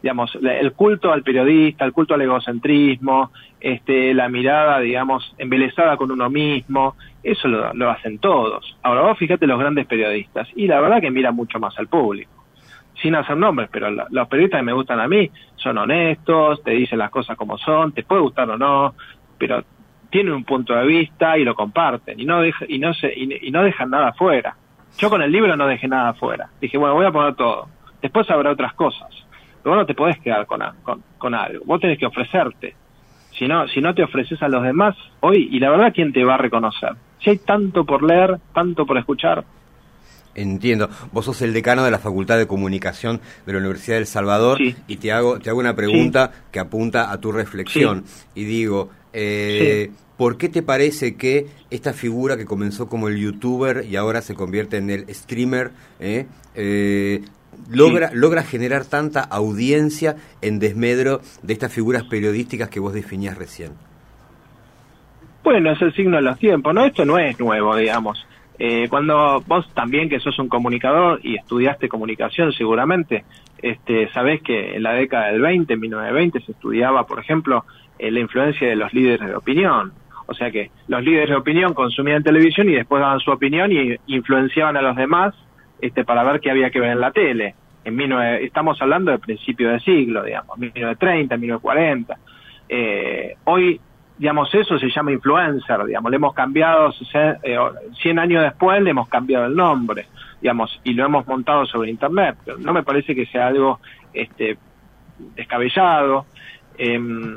digamos, 0.02 0.36
el 0.36 0.74
culto 0.74 1.12
al 1.12 1.24
periodista, 1.24 1.86
el 1.86 1.94
culto 1.94 2.16
al 2.16 2.22
egocentrismo, 2.22 3.32
este, 3.60 4.14
la 4.14 4.30
mirada, 4.30 4.80
digamos, 4.80 5.36
embelesada 5.38 5.98
con 5.98 6.12
uno 6.12 6.30
mismo, 6.30 6.96
eso 7.24 7.48
lo, 7.48 7.90
hacen 7.90 8.18
todos. 8.18 8.78
Ahora 8.82 9.02
vos 9.02 9.18
fíjate 9.18 9.46
los 9.46 9.60
grandes 9.60 9.86
periodistas, 9.86 10.48
y 10.56 10.68
la 10.68 10.82
verdad 10.82 11.02
que 11.02 11.12
miran 11.12 11.36
mucho 11.36 11.60
más 11.60 11.78
al 11.78 11.88
público, 11.88 12.32
sin 13.02 13.16
hacer 13.16 13.38
nombres, 13.38 13.70
pero 13.72 13.90
los 13.90 14.28
periodistas 14.28 14.60
que 14.60 14.66
me 14.66 14.74
gustan 14.74 15.00
a 15.00 15.08
mí 15.08 15.30
son 15.56 15.78
honestos, 15.78 16.64
te 16.64 16.72
dicen 16.72 17.00
las 17.00 17.10
cosas 17.10 17.38
como 17.38 17.58
son, 17.58 17.92
te 17.92 18.04
puede 18.04 18.22
gustar 18.22 18.50
o 18.50 18.58
no, 18.58 18.94
pero 19.38 19.64
tienen 20.10 20.34
un 20.34 20.44
punto 20.44 20.76
de 20.76 20.86
vista 20.86 21.38
y 21.38 21.44
lo 21.44 21.56
comparten, 21.56 22.20
y 22.20 22.26
no, 22.26 22.46
y 22.46 22.80
no, 22.80 22.94
se, 22.94 23.14
y 23.16 23.50
no 23.50 23.64
dejan 23.64 23.90
nada 23.90 24.10
afuera. 24.10 24.56
Yo 24.98 25.10
con 25.10 25.22
el 25.22 25.32
libro 25.32 25.56
no 25.56 25.68
dejé 25.68 25.88
nada 25.88 26.10
afuera. 26.10 26.50
Dije, 26.60 26.78
bueno, 26.78 26.96
voy 26.96 27.06
a 27.06 27.12
poner 27.12 27.36
todo. 27.36 27.70
Después 28.02 28.30
habrá 28.30 28.52
otras 28.52 28.74
cosas 28.74 29.08
pero 29.62 29.76
vos 29.76 29.82
no 29.82 29.86
te 29.86 29.94
podés 29.94 30.20
quedar 30.20 30.46
con, 30.46 30.62
con, 31.18 31.36
algo, 31.36 31.64
vos 31.66 31.80
tenés 31.80 32.00
que 32.00 32.06
ofrecerte. 32.06 32.76
Si 33.32 33.48
no, 33.48 33.68
si 33.68 33.82
no 33.82 33.94
te 33.94 34.04
ofreces 34.04 34.42
a 34.44 34.50
los 34.50 34.64
demás, 34.64 34.96
hoy, 35.22 35.50
y 35.52 35.60
la 35.60 35.70
verdad, 35.70 35.94
¿quién 35.94 36.12
te 36.12 36.24
va 36.24 36.36
a 36.36 36.38
reconocer? 36.38 36.92
Si 37.20 37.30
hay 37.30 37.38
tanto 37.38 37.86
por 37.86 38.04
leer, 38.04 38.38
tanto 38.54 38.86
por 38.86 38.98
escuchar. 38.98 39.44
Entiendo. 40.36 40.90
Vos 41.12 41.26
sos 41.26 41.42
el 41.42 41.54
decano 41.54 41.84
de 41.84 41.92
la 41.92 42.00
Facultad 42.00 42.38
de 42.38 42.48
Comunicación 42.48 43.20
de 43.46 43.54
la 43.54 43.60
Universidad 43.60 43.98
del 43.98 44.08
Salvador 44.08 44.60
y 44.62 44.96
te 44.98 45.12
hago, 45.12 45.40
te 45.40 45.50
hago 45.50 45.60
una 45.60 45.76
pregunta 45.76 46.32
que 46.52 46.60
apunta 46.60 47.12
a 47.12 47.20
tu 47.20 47.32
reflexión. 47.32 48.06
Y 48.34 48.46
digo, 48.46 48.90
eh, 49.14 49.92
¿por 50.18 50.38
qué 50.38 50.48
te 50.50 50.62
parece 50.62 51.16
que 51.16 51.48
esta 51.70 51.94
figura 51.94 52.38
que 52.38 52.46
comenzó 52.46 52.88
como 52.88 53.10
el 53.10 53.18
youtuber 53.18 53.86
y 53.90 53.98
ahora 53.98 54.22
se 54.22 54.36
convierte 54.36 54.78
en 54.78 54.90
el 54.90 55.14
streamer, 55.14 55.72
eh, 56.00 56.28
eh 56.56 57.22
logra, 57.70 58.12
logra 58.14 58.44
generar 58.44 58.86
tanta 58.86 59.22
audiencia 59.22 60.16
en 60.42 60.60
desmedro 60.60 61.22
de 61.44 61.54
estas 61.54 61.74
figuras 61.74 62.04
periodísticas 62.04 62.70
que 62.70 62.80
vos 62.80 62.94
definías 62.94 63.38
recién? 63.38 63.72
Bueno, 65.44 65.72
es 65.72 65.82
el 65.82 65.94
signo 65.94 66.18
de 66.18 66.22
los 66.22 66.38
tiempos, 66.38 66.74
¿no? 66.74 66.86
Esto 66.86 67.04
no 67.04 67.18
es 67.18 67.40
nuevo, 67.40 67.76
digamos. 67.76 68.26
Eh, 68.64 68.90
cuando 68.90 69.42
vos 69.48 69.68
también 69.74 70.08
que 70.08 70.20
sos 70.20 70.38
un 70.38 70.48
comunicador 70.48 71.20
y 71.24 71.36
estudiaste 71.36 71.90
comunicación 71.90 72.54
seguramente, 72.54 73.26
este, 73.60 74.08
sabés 74.12 74.44
que 74.44 74.76
en 74.76 74.84
la 74.84 74.94
década 74.94 75.32
del 75.32 75.42
20, 75.42 75.74
en 75.74 75.80
1920, 75.80 76.42
se 76.42 76.52
estudiaba, 76.52 77.08
por 77.08 77.18
ejemplo, 77.18 77.66
eh, 77.98 78.12
la 78.12 78.20
influencia 78.20 78.70
de 78.70 78.76
los 78.76 78.94
líderes 78.94 79.30
de 79.30 79.36
opinión. 79.36 79.94
O 80.28 80.36
sea 80.36 80.52
que 80.52 80.70
los 80.88 81.04
líderes 81.04 81.30
de 81.30 81.38
opinión 81.38 81.74
consumían 81.74 82.22
televisión 82.22 82.70
y 82.70 82.74
después 82.74 83.02
daban 83.02 83.20
su 83.20 83.32
opinión 83.32 83.72
y 83.72 83.96
influenciaban 84.06 84.78
a 84.78 84.84
los 84.84 84.96
demás 84.96 85.34
este, 85.82 86.06
para 86.06 86.24
ver 86.24 86.40
qué 86.40 86.52
había 86.52 86.70
que 86.70 86.80
ver 86.80 86.92
en 86.92 87.02
la 87.02 87.12
tele. 87.12 87.56
En 87.84 88.00
estamos 88.44 88.80
hablando 88.80 89.10
del 89.10 89.20
principio 89.20 89.72
del 89.72 89.82
siglo, 89.82 90.24
digamos, 90.24 90.56
1930, 90.60 91.36
1940. 91.36 92.18
Eh, 92.70 93.38
hoy, 93.46 93.82
digamos, 94.22 94.54
eso 94.54 94.78
se 94.78 94.92
llama 94.92 95.12
influencer, 95.12 95.84
digamos, 95.84 96.12
le 96.12 96.18
hemos 96.18 96.36
cambiado, 96.36 96.92
100 96.92 97.40
eh, 97.42 98.20
años 98.20 98.44
después 98.44 98.80
le 98.84 98.92
hemos 98.92 99.10
cambiado 99.10 99.48
el 99.48 99.56
nombre, 99.56 100.06
digamos, 100.40 100.80
y 100.84 100.94
lo 100.94 101.06
hemos 101.08 101.26
montado 101.26 101.66
sobre 101.66 101.90
Internet. 101.90 102.38
Pero 102.46 102.60
no 102.60 102.72
me 102.72 102.84
parece 102.84 103.16
que 103.16 103.26
sea 103.26 103.48
algo 103.48 103.80
este, 104.14 104.60
descabellado. 105.36 106.28
Em, 106.78 107.36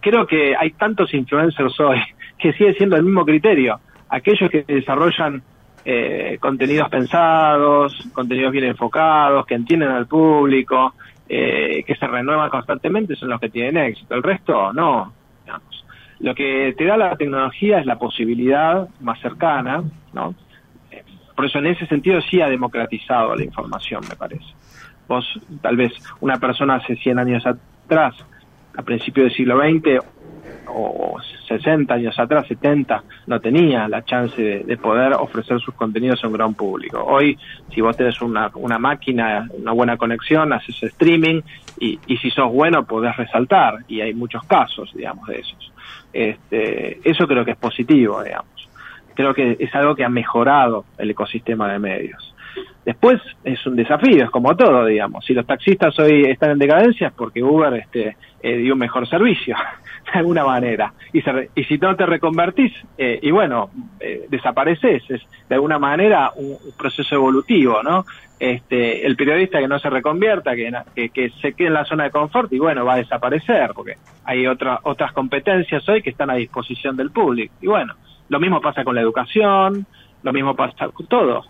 creo 0.00 0.26
que 0.26 0.54
hay 0.54 0.72
tantos 0.72 1.14
influencers 1.14 1.80
hoy 1.80 2.02
que 2.38 2.52
sigue 2.52 2.74
siendo 2.74 2.96
el 2.96 3.04
mismo 3.04 3.24
criterio. 3.24 3.80
Aquellos 4.10 4.50
que 4.50 4.62
desarrollan 4.64 5.42
eh, 5.86 6.36
contenidos 6.38 6.90
pensados, 6.90 8.10
contenidos 8.12 8.52
bien 8.52 8.64
enfocados, 8.64 9.46
que 9.46 9.54
entienden 9.54 9.88
al 9.88 10.06
público, 10.06 10.92
eh, 11.30 11.82
que 11.86 11.94
se 11.94 12.06
renuevan 12.06 12.50
constantemente, 12.50 13.16
son 13.16 13.30
los 13.30 13.40
que 13.40 13.48
tienen 13.48 13.78
éxito. 13.78 14.14
El 14.14 14.22
resto, 14.22 14.74
no. 14.74 15.14
Lo 16.20 16.34
que 16.34 16.74
te 16.76 16.84
da 16.84 16.96
la 16.96 17.16
tecnología 17.16 17.78
es 17.78 17.86
la 17.86 17.98
posibilidad 17.98 18.88
más 19.00 19.20
cercana, 19.20 19.82
¿no? 20.12 20.34
Eh, 20.90 21.04
por 21.34 21.44
eso 21.44 21.58
en 21.58 21.66
ese 21.66 21.86
sentido 21.86 22.20
sí 22.22 22.40
ha 22.40 22.48
democratizado 22.48 23.34
la 23.34 23.44
información, 23.44 24.02
me 24.08 24.16
parece. 24.16 24.46
Vos, 25.08 25.24
tal 25.60 25.76
vez 25.76 25.92
una 26.20 26.38
persona 26.38 26.76
hace 26.76 26.96
100 26.96 27.18
años 27.18 27.44
atrás, 27.46 28.14
a 28.76 28.82
principios 28.82 29.26
del 29.26 29.36
siglo 29.36 29.58
XX, 29.58 30.04
o 30.68 31.16
60 31.48 31.94
años 31.94 32.18
atrás, 32.18 32.46
70, 32.46 33.02
no 33.26 33.40
tenía 33.40 33.88
la 33.88 34.04
chance 34.04 34.40
de, 34.64 34.76
poder 34.76 35.14
ofrecer 35.14 35.60
sus 35.60 35.74
contenidos 35.74 36.22
a 36.22 36.26
un 36.28 36.34
gran 36.34 36.54
público. 36.54 37.02
Hoy, 37.02 37.38
si 37.74 37.80
vos 37.80 37.96
tenés 37.96 38.20
una, 38.20 38.50
una 38.54 38.78
máquina, 38.78 39.48
una 39.52 39.72
buena 39.72 39.96
conexión, 39.96 40.52
haces 40.52 40.82
streaming 40.82 41.40
y, 41.80 41.98
y 42.06 42.16
si 42.18 42.30
sos 42.30 42.52
bueno 42.52 42.84
podés 42.84 43.16
resaltar 43.16 43.78
y 43.88 44.00
hay 44.00 44.14
muchos 44.14 44.44
casos, 44.44 44.92
digamos, 44.94 45.26
de 45.28 45.40
esos. 45.40 45.72
Este, 46.12 47.00
eso 47.08 47.26
creo 47.26 47.44
que 47.44 47.52
es 47.52 47.56
positivo, 47.56 48.22
digamos. 48.22 48.68
Creo 49.14 49.34
que 49.34 49.56
es 49.58 49.74
algo 49.74 49.94
que 49.94 50.04
ha 50.04 50.08
mejorado 50.08 50.84
el 50.98 51.10
ecosistema 51.10 51.72
de 51.72 51.78
medios. 51.78 52.34
Después 52.84 53.20
es 53.42 53.66
un 53.66 53.76
desafío, 53.76 54.24
es 54.24 54.30
como 54.30 54.56
todo, 54.56 54.86
digamos. 54.86 55.24
Si 55.24 55.34
los 55.34 55.44
taxistas 55.44 55.98
hoy 55.98 56.22
están 56.22 56.52
en 56.52 56.58
decadencia 56.58 57.08
es 57.08 57.12
porque 57.12 57.42
Uber 57.42 57.74
este, 57.74 58.16
eh, 58.40 58.56
dio 58.58 58.74
un 58.74 58.78
mejor 58.78 59.08
servicio, 59.08 59.56
de 60.12 60.18
alguna 60.18 60.44
manera. 60.44 60.92
Y, 61.12 61.22
y 61.54 61.64
si 61.64 61.78
no 61.78 61.96
te 61.96 62.06
reconvertís, 62.06 62.72
eh, 62.96 63.18
y 63.22 63.30
bueno, 63.30 63.70
eh, 64.00 64.26
desapareces, 64.28 65.02
es 65.10 65.22
de 65.48 65.54
alguna 65.54 65.78
manera 65.78 66.30
un, 66.36 66.56
proceso 66.76 67.14
evolutivo, 67.14 67.82
¿no? 67.82 68.04
Este, 68.38 69.06
el 69.06 69.16
periodista 69.16 69.58
que 69.58 69.68
no 69.68 69.78
se 69.78 69.88
reconvierta, 69.88 70.54
que, 70.54 71.08
que, 71.08 71.30
se 71.40 71.54
quede 71.54 71.68
en 71.68 71.74
la 71.74 71.84
zona 71.84 72.04
de 72.04 72.10
confort, 72.10 72.52
y 72.52 72.58
bueno, 72.58 72.84
va 72.84 72.94
a 72.94 72.98
desaparecer, 72.98 73.70
porque 73.74 73.94
hay 74.24 74.46
otra, 74.46 74.80
otras 74.82 75.12
competencias 75.12 75.88
hoy 75.88 76.02
que 76.02 76.10
están 76.10 76.30
a 76.30 76.34
disposición 76.34 76.96
del 76.96 77.10
público. 77.10 77.54
Y 77.60 77.66
bueno, 77.66 77.94
lo 78.28 78.38
mismo 78.38 78.60
pasa 78.60 78.84
con 78.84 78.94
la 78.94 79.00
educación, 79.00 79.86
lo 80.22 80.32
mismo 80.32 80.54
pasa 80.54 80.88
con 80.88 81.06
todo, 81.06 81.44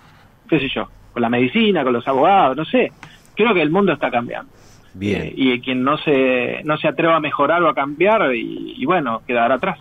qué 0.48 0.60
sé 0.60 0.68
yo, 0.68 0.88
con 1.12 1.22
la 1.22 1.28
medicina, 1.28 1.82
con 1.82 1.92
los 1.92 2.06
abogados, 2.06 2.56
no 2.56 2.64
sé. 2.64 2.92
Creo 3.34 3.52
que 3.52 3.62
el 3.62 3.70
mundo 3.70 3.92
está 3.92 4.10
cambiando. 4.10 4.52
Bien. 4.96 5.22
Eh, 5.22 5.34
y 5.36 5.60
quien 5.60 5.82
no 5.82 5.98
se, 5.98 6.62
no 6.64 6.76
se 6.78 6.88
atreva 6.88 7.16
a 7.16 7.20
mejorar 7.20 7.62
o 7.62 7.68
a 7.68 7.74
cambiar, 7.74 8.34
y, 8.34 8.84
bueno, 8.86 9.22
quedará 9.26 9.56
atrás. 9.56 9.78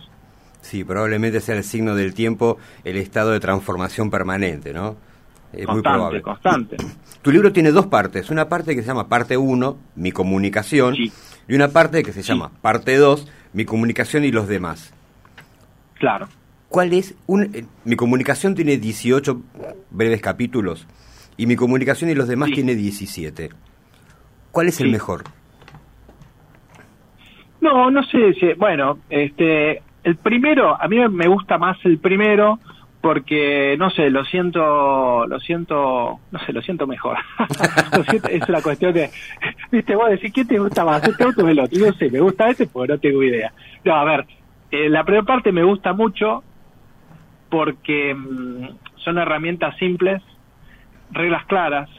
Sí, 0.60 0.84
probablemente 0.84 1.40
sea 1.40 1.56
el 1.56 1.64
signo 1.64 1.94
del 1.94 2.12
tiempo 2.12 2.58
el 2.84 2.96
estado 2.96 3.30
de 3.30 3.40
transformación 3.40 4.10
permanente, 4.10 4.72
¿no? 4.72 4.96
Es 5.52 5.64
constante, 5.64 5.72
muy 5.72 5.82
probable. 5.82 6.22
constante. 6.22 6.76
Tu 7.22 7.30
libro 7.30 7.52
tiene 7.52 7.70
dos 7.70 7.86
partes. 7.86 8.30
Una 8.30 8.48
parte 8.48 8.74
que 8.74 8.82
se 8.82 8.88
llama 8.88 9.08
parte 9.08 9.36
1, 9.36 9.78
mi 9.94 10.12
comunicación, 10.12 10.96
y 10.96 11.54
una 11.54 11.68
parte 11.68 12.02
que 12.02 12.12
se 12.12 12.22
llama 12.22 12.50
parte 12.60 12.96
2, 12.96 13.30
mi 13.52 13.64
comunicación 13.64 14.24
y 14.24 14.32
los 14.32 14.48
demás. 14.48 14.92
Claro. 15.94 16.28
¿Cuál 16.68 16.92
es? 16.92 17.14
Un, 17.26 17.54
eh, 17.54 17.64
mi 17.84 17.96
comunicación 17.96 18.54
tiene 18.54 18.76
18 18.76 19.40
breves 19.90 20.20
capítulos 20.20 20.86
y 21.36 21.46
mi 21.46 21.56
comunicación 21.56 22.10
y 22.10 22.14
los 22.14 22.28
demás 22.28 22.50
tiene 22.52 22.74
17. 22.74 23.50
¿Cuál 24.56 24.68
es 24.68 24.80
el 24.80 24.90
mejor? 24.90 25.22
No, 27.60 27.90
no 27.90 28.02
sé, 28.04 28.32
si, 28.40 28.54
bueno, 28.54 29.00
este, 29.10 29.82
el 30.02 30.16
primero, 30.16 30.80
a 30.80 30.88
mí 30.88 30.96
me 31.10 31.28
gusta 31.28 31.58
más 31.58 31.76
el 31.84 31.98
primero 31.98 32.58
porque, 33.02 33.76
no 33.78 33.90
sé, 33.90 34.08
lo 34.08 34.24
siento, 34.24 35.26
lo 35.26 35.40
siento, 35.40 36.20
no 36.30 36.38
sé, 36.46 36.54
lo 36.54 36.62
siento 36.62 36.86
mejor. 36.86 37.18
es 38.30 38.48
una 38.48 38.62
cuestión 38.62 38.94
de, 38.94 39.10
viste, 39.70 39.94
vos 39.94 40.08
decís, 40.08 40.32
¿qué 40.32 40.46
te 40.46 40.58
gusta 40.58 40.86
más? 40.86 41.06
¿Este 41.06 41.26
otro 41.26 41.44
o 41.44 41.48
el 41.50 41.60
otro? 41.60 41.78
no 41.78 41.92
sé, 41.92 42.10
me 42.10 42.20
gusta 42.20 42.48
ese 42.48 42.66
porque 42.66 42.94
no 42.94 42.98
tengo 42.98 43.22
idea. 43.22 43.52
No, 43.84 43.94
a 43.94 44.04
ver, 44.04 44.24
eh, 44.70 44.88
la 44.88 45.04
primera 45.04 45.26
parte 45.26 45.52
me 45.52 45.64
gusta 45.64 45.92
mucho 45.92 46.42
porque 47.50 48.14
mm, 48.14 48.68
son 49.04 49.18
herramientas 49.18 49.76
simples, 49.76 50.22
reglas 51.10 51.44
claras, 51.44 51.90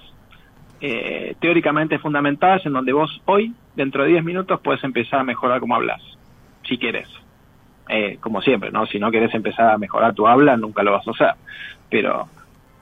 eh, 0.79 1.35
teóricamente 1.39 1.97
fundamentadas 1.97 2.65
en 2.65 2.73
donde 2.73 2.93
vos 2.93 3.21
hoy, 3.25 3.53
dentro 3.75 4.03
de 4.03 4.09
10 4.09 4.23
minutos, 4.23 4.59
puedes 4.63 4.83
empezar 4.83 5.19
a 5.19 5.23
mejorar 5.23 5.59
cómo 5.59 5.75
hablas, 5.75 6.01
si 6.63 6.77
quieres. 6.77 7.09
Eh, 7.89 8.17
como 8.19 8.41
siempre, 8.41 8.69
¿no? 8.69 8.85
Si 8.85 8.99
no 8.99 9.09
querés 9.09 9.33
empezar 9.33 9.71
a 9.71 9.77
mejorar 9.77 10.13
tu 10.13 10.27
habla, 10.27 10.57
nunca 10.57 10.83
lo 10.83 10.91
vas 10.91 11.07
a 11.07 11.11
hacer. 11.11 11.31
Pero 11.89 12.27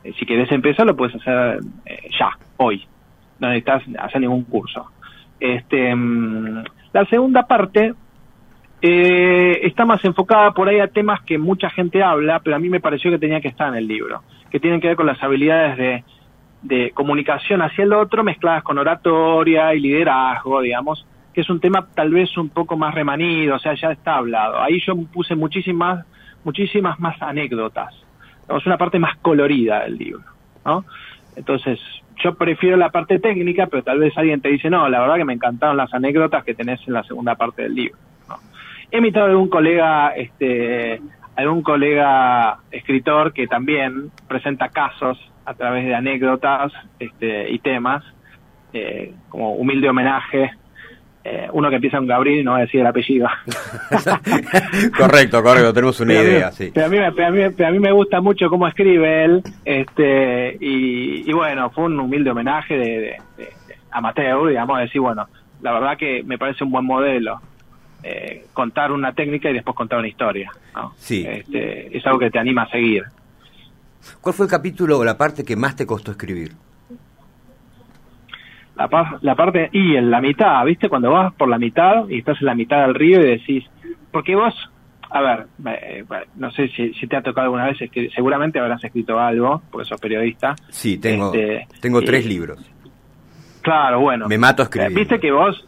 eh, 0.04 0.14
si 0.20 0.26
querés 0.26 0.52
empezar, 0.52 0.86
lo 0.86 0.96
puedes 0.96 1.16
hacer 1.16 1.60
ya, 2.20 2.32
hoy. 2.58 2.86
No 3.40 3.50
necesitas 3.50 3.84
hacer 4.00 4.22
ningún 4.22 4.44
curso. 4.44 4.92
Este, 5.40 5.96
mm, 5.96 6.64
la 6.92 7.06
segunda 7.06 7.44
parte 7.44 7.94
está 8.82 9.84
más 9.84 10.04
enfocada 10.06 10.52
por 10.52 10.70
ahí 10.70 10.80
a 10.80 10.88
temas 10.88 11.20
que 11.24 11.40
mucha 11.40 11.72
gente 11.72 12.04
habla, 12.04 12.40
pero 12.40 12.56
a 12.56 12.60
mí 12.60 12.70
me 12.70 12.80
pareció 12.80 13.10
que 13.10 13.18
tenía 13.18 13.42
que 13.42 13.48
estar 13.48 13.70
en 13.70 13.76
el 13.76 13.88
libro, 13.88 14.22
que 14.52 14.60
tienen 14.60 14.80
que 14.80 14.90
ver 14.90 14.96
con 14.96 15.08
las 15.08 15.24
habilidades 15.24 15.78
de 15.78 16.04
de 16.66 16.92
comunicación 16.92 17.62
hacia 17.62 17.84
el 17.84 17.94
otro 17.94 18.24
mezcladas 18.24 18.64
con 18.64 18.80
oratoria 18.80 19.74
y 19.76 19.80
liderazgo, 19.80 20.62
digamos, 20.62 21.06
que 21.32 21.42
es 21.42 21.50
un 21.50 21.60
tema 21.60 21.88
tal 21.94 22.10
vez 22.10 22.36
un 22.38 22.50
poco 22.50 22.76
más 22.76 22.96
remanido, 22.96 23.56
o 23.56 23.60
sea, 23.60 23.76
ya 23.76 23.92
está 23.92 24.16
hablado. 24.16 24.60
Ahí 24.60 24.82
yo 24.82 24.96
puse 25.14 25.36
muchísimas, 25.36 26.06
muchísimas 26.44 27.00
más 27.00 27.22
anécdotas. 27.22 27.94
Es 28.50 28.66
una 28.66 28.78
parte 28.78 28.98
más 28.98 29.16
colorida 29.18 29.82
del 29.84 29.98
libro, 29.98 30.24
¿no? 30.66 30.86
Entonces, 31.36 31.80
yo 32.24 32.34
prefiero 32.34 32.78
la 32.78 32.90
parte 32.90 33.20
técnica, 33.20 33.68
pero 33.68 33.84
tal 33.84 34.00
vez 34.00 34.18
alguien 34.18 34.42
te 34.42 34.50
dice, 34.50 34.70
no, 34.70 34.90
la 34.90 35.02
verdad 35.02 35.18
que 35.18 35.26
me 35.26 35.34
encantaron 35.34 35.78
las 35.78 35.94
anécdotas 35.94 36.44
que 36.44 36.56
tenés 36.56 36.80
en 36.88 36.94
la 36.94 37.04
segunda 37.04 37.36
parte 37.36 37.64
del 37.64 37.76
libro. 37.76 37.98
He 38.90 38.98
invitado 38.98 39.28
a 39.28 39.30
algún 39.30 39.50
colega, 39.50 40.10
este, 40.16 41.00
algún 41.36 41.62
colega 41.62 42.58
escritor 42.72 43.34
que 43.34 43.46
también 43.46 44.10
presenta 44.28 44.70
casos 44.70 45.20
a 45.46 45.54
través 45.54 45.86
de 45.86 45.96
anécdotas 45.96 46.72
este, 47.00 47.50
y 47.52 47.60
temas, 47.60 48.04
eh, 48.74 49.14
como 49.30 49.54
humilde 49.56 49.90
homenaje. 49.90 50.52
Eh, 51.24 51.48
uno 51.54 51.70
que 51.70 51.78
empieza 51.78 51.98
con 51.98 52.06
Gabriel, 52.06 52.46
no 52.46 52.52
voy 52.52 52.62
a 52.62 52.66
decir 52.66 52.82
el 52.82 52.88
apellido. 52.88 53.28
correcto, 54.98 55.42
correcto, 55.42 55.74
tenemos 55.74 56.00
una 56.00 56.14
idea, 56.14 56.52
sí. 56.52 56.70
Pero 56.72 56.86
a, 56.86 56.90
mí, 56.90 56.98
a, 57.00 57.72
mí, 57.72 57.80
me 57.80 57.92
gusta 57.92 58.22
mucho 58.22 58.48
cómo 58.48 58.68
escribe 58.68 59.26
él, 59.26 59.42
este, 59.64 60.56
y, 60.60 61.32
bueno, 61.34 61.72
fue 61.72 61.86
un 61.86 62.00
humilde 62.00 62.30
homenaje 62.30 62.78
de, 62.78 63.18
de, 63.38 63.50
a 63.90 64.02
Mateo, 64.02 64.46
digamos, 64.46 64.80
decir, 64.80 65.02
bueno, 65.02 65.28
la 65.62 65.72
verdad 65.72 65.98
que 65.98 66.22
me 66.24 66.38
parece 66.38 66.64
un 66.64 66.72
buen 66.72 66.86
modelo. 66.86 67.42
Eh, 68.08 68.46
contar 68.54 68.92
una 68.92 69.14
técnica 69.14 69.50
y 69.50 69.54
después 69.54 69.76
contar 69.76 69.98
una 69.98 70.08
historia. 70.08 70.52
Sí. 70.96 71.26
Este, 71.28 71.98
es 71.98 72.06
algo 72.06 72.20
que 72.20 72.30
te 72.30 72.38
anima 72.38 72.62
a 72.62 72.70
seguir. 72.70 73.04
¿Cuál 74.22 74.36
fue 74.36 74.46
el 74.46 74.52
capítulo 74.52 75.00
o 75.00 75.04
la 75.04 75.18
parte 75.18 75.44
que 75.44 75.56
más 75.56 75.76
te 75.76 75.86
costó 75.86 76.12
escribir? 76.12 76.54
La, 78.76 79.18
la 79.22 79.36
parte, 79.36 79.70
y 79.72 79.96
en 79.96 80.12
la 80.12 80.20
mitad, 80.20 80.66
¿viste? 80.66 80.90
Cuando 80.90 81.12
vas 81.12 81.34
por 81.34 81.48
la 81.48 81.58
mitad 81.58 82.10
y 82.10 82.20
estás 82.20 82.40
en 82.42 82.48
la 82.48 82.56
mitad 82.56 82.82
del 82.82 82.94
río 82.94 83.22
y 83.22 83.26
decís, 83.26 83.64
porque 84.12 84.36
vos, 84.36 84.54
a 85.10 85.22
ver, 85.22 85.48
eh, 85.66 86.04
no 86.36 86.52
sé 86.52 86.68
si, 86.70 87.08
te 87.08 87.16
ha 87.16 87.22
tocado 87.22 87.46
alguna 87.46 87.68
vez, 87.68 87.78
seguramente 88.14 88.60
habrás 88.60 88.84
escrito 88.84 89.18
algo, 89.18 89.62
porque 89.72 89.88
sos 89.88 90.00
periodista. 90.00 90.56
Sí, 90.70 90.98
tengo, 90.98 91.34
este, 91.34 91.68
tengo 91.80 92.02
tres 92.02 92.26
libros. 92.26 92.60
Claro, 93.62 94.02
bueno. 94.02 94.28
Me 94.28 94.38
mato 94.38 94.62
a 94.62 94.66
escribir. 94.66 94.94
Viste 94.94 95.20
que 95.20 95.32
vos, 95.32 95.66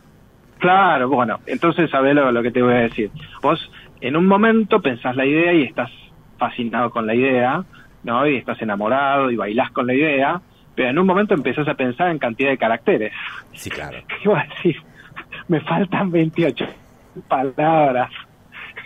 claro, 0.59 1.07
bueno, 1.07 1.39
entonces 1.45 1.89
sabés 1.89 2.13
lo, 2.13 2.31
lo 2.31 2.43
que 2.43 2.51
te 2.51 2.61
voy 2.61 2.73
a 2.73 2.79
decir. 2.79 3.09
Vos 3.41 3.71
en 4.01 4.15
un 4.15 4.27
momento 4.27 4.81
pensás 4.81 5.15
la 5.15 5.25
idea 5.25 5.53
y 5.53 5.63
estás 5.63 5.89
fascinado 6.37 6.91
con 6.91 7.07
la 7.07 7.15
idea, 7.15 7.63
¿no? 8.03 8.27
Y 8.27 8.37
estás 8.37 8.61
enamorado 8.61 9.31
y 9.31 9.35
bailás 9.35 9.71
con 9.71 9.87
la 9.87 9.93
idea, 9.93 10.41
pero 10.75 10.89
en 10.89 10.99
un 10.99 11.07
momento 11.07 11.33
empezás 11.33 11.67
a 11.67 11.73
pensar 11.73 12.09
en 12.11 12.19
cantidad 12.19 12.49
de 12.49 12.57
caracteres. 12.57 13.13
Sí, 13.53 13.69
claro. 13.69 13.97
¿Qué 14.23 14.29
a 14.31 14.47
decir? 14.55 14.77
Me 15.47 15.61
faltan 15.61 16.11
28 16.11 16.65
palabras. 17.27 18.11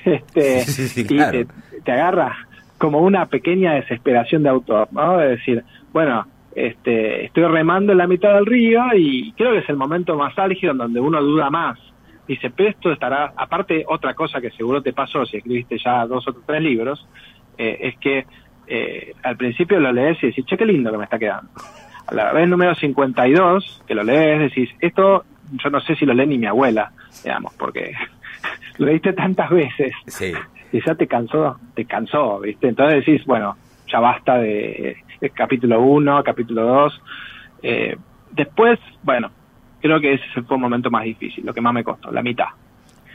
Este, 0.05 0.61
sí, 0.61 1.01
Y 1.01 1.83
te, 1.83 1.91
agarra 1.91 2.47
como 2.77 2.99
una 2.99 3.27
pequeña 3.27 3.73
desesperación 3.73 4.43
de 4.43 4.49
autor, 4.49 4.87
¿no? 4.91 5.17
De 5.17 5.29
decir, 5.29 5.63
bueno, 5.93 6.25
este, 6.55 7.25
estoy 7.25 7.43
remando 7.43 7.91
en 7.91 7.97
la 7.97 8.07
mitad 8.07 8.33
del 8.33 8.45
río 8.45 8.81
y 8.95 9.31
creo 9.33 9.51
que 9.51 9.59
es 9.59 9.69
el 9.69 9.77
momento 9.77 10.15
más 10.15 10.37
álgido 10.39 10.71
en 10.71 10.79
donde 10.79 10.99
uno 10.99 11.21
duda 11.21 11.49
más. 11.49 11.77
Dice, 12.27 12.49
pero 12.49 12.69
esto 12.69 12.91
estará, 12.91 13.33
aparte 13.35 13.83
otra 13.87 14.13
cosa 14.13 14.39
que 14.39 14.51
seguro 14.51 14.81
te 14.81 14.93
pasó 14.93 15.25
si 15.25 15.37
escribiste 15.37 15.77
ya 15.77 16.05
dos 16.05 16.27
o 16.27 16.33
tres 16.33 16.61
libros, 16.61 17.05
eh, 17.57 17.77
es 17.81 17.97
que 17.97 18.25
eh, 18.73 19.13
al 19.23 19.35
principio 19.35 19.81
lo 19.81 19.91
lees 19.91 20.17
y 20.23 20.27
decís, 20.27 20.45
che, 20.45 20.55
qué 20.55 20.65
lindo 20.65 20.91
que 20.91 20.97
me 20.97 21.03
está 21.03 21.19
quedando. 21.19 21.51
A 22.07 22.13
la 22.13 22.31
vez 22.31 22.47
número 22.47 22.73
52, 22.73 23.83
que 23.85 23.93
lo 23.93 24.01
lees, 24.01 24.39
decís, 24.39 24.69
esto 24.79 25.25
yo 25.51 25.69
no 25.69 25.81
sé 25.81 25.95
si 25.97 26.05
lo 26.05 26.13
lee 26.13 26.25
ni 26.25 26.37
mi 26.37 26.45
abuela, 26.45 26.93
digamos, 27.21 27.53
porque 27.55 27.93
lo 28.77 28.85
leíste 28.85 29.11
tantas 29.11 29.49
veces 29.49 29.93
sí. 30.07 30.31
y 30.71 30.79
ya 30.85 30.95
te 30.95 31.05
cansó, 31.05 31.59
te 31.75 31.83
cansó, 31.83 32.39
¿viste? 32.39 32.69
Entonces 32.69 33.05
decís, 33.05 33.25
bueno, 33.25 33.57
ya 33.91 33.99
basta 33.99 34.37
de, 34.37 34.95
capítulo 35.33 35.81
1, 35.81 36.23
capítulo 36.23 36.63
2. 36.63 37.01
Eh, 37.63 37.97
después, 38.31 38.79
bueno, 39.03 39.31
creo 39.81 39.99
que 39.99 40.13
ese 40.13 40.43
fue 40.43 40.55
un 40.55 40.61
momento 40.61 40.89
más 40.89 41.03
difícil, 41.03 41.45
lo 41.45 41.53
que 41.53 41.59
más 41.59 41.73
me 41.73 41.83
costó, 41.83 42.09
la 42.09 42.23
mitad. 42.23 42.47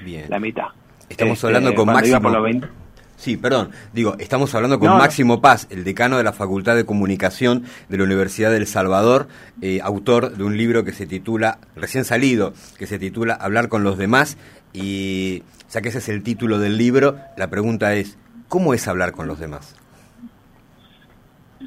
Bien. 0.04 0.26
La 0.28 0.38
mitad. 0.38 0.66
Estamos 1.08 1.42
hablando 1.44 1.70
este, 1.70 1.76
con 1.76 1.86
Máximo. 1.86 2.85
Sí, 3.16 3.36
perdón. 3.36 3.70
Digo, 3.92 4.14
estamos 4.18 4.54
hablando 4.54 4.78
con 4.78 4.90
Máximo 4.90 5.40
Paz, 5.40 5.66
el 5.70 5.84
decano 5.84 6.18
de 6.18 6.22
la 6.22 6.32
Facultad 6.32 6.76
de 6.76 6.84
Comunicación 6.84 7.64
de 7.88 7.96
la 7.96 8.04
Universidad 8.04 8.50
del 8.50 8.66
Salvador, 8.66 9.26
eh, 9.62 9.80
autor 9.82 10.36
de 10.36 10.44
un 10.44 10.56
libro 10.56 10.84
que 10.84 10.92
se 10.92 11.06
titula, 11.06 11.58
recién 11.74 12.04
salido, 12.04 12.52
que 12.78 12.86
se 12.86 12.98
titula 12.98 13.34
Hablar 13.34 13.68
con 13.68 13.84
los 13.84 13.96
demás. 13.96 14.36
Y 14.74 15.42
ya 15.70 15.80
que 15.80 15.88
ese 15.88 15.98
es 15.98 16.08
el 16.10 16.22
título 16.22 16.58
del 16.58 16.76
libro, 16.76 17.16
la 17.36 17.48
pregunta 17.48 17.94
es, 17.94 18.18
¿cómo 18.48 18.74
es 18.74 18.86
hablar 18.86 19.12
con 19.12 19.26
los 19.26 19.40
demás? 19.40 19.74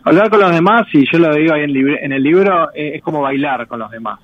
Hablar 0.04 0.30
con 0.30 0.40
los 0.40 0.52
demás, 0.52 0.88
y 0.94 1.04
yo 1.12 1.18
lo 1.18 1.34
digo 1.34 1.54
ahí 1.54 1.64
en, 1.64 2.14
el 2.14 2.24
libro, 2.24 2.70
eh, 2.76 2.92
es 2.96 3.02
como 3.02 3.22
bailar 3.22 3.68
con 3.68 3.80
los 3.80 3.90
demás. 3.90 4.20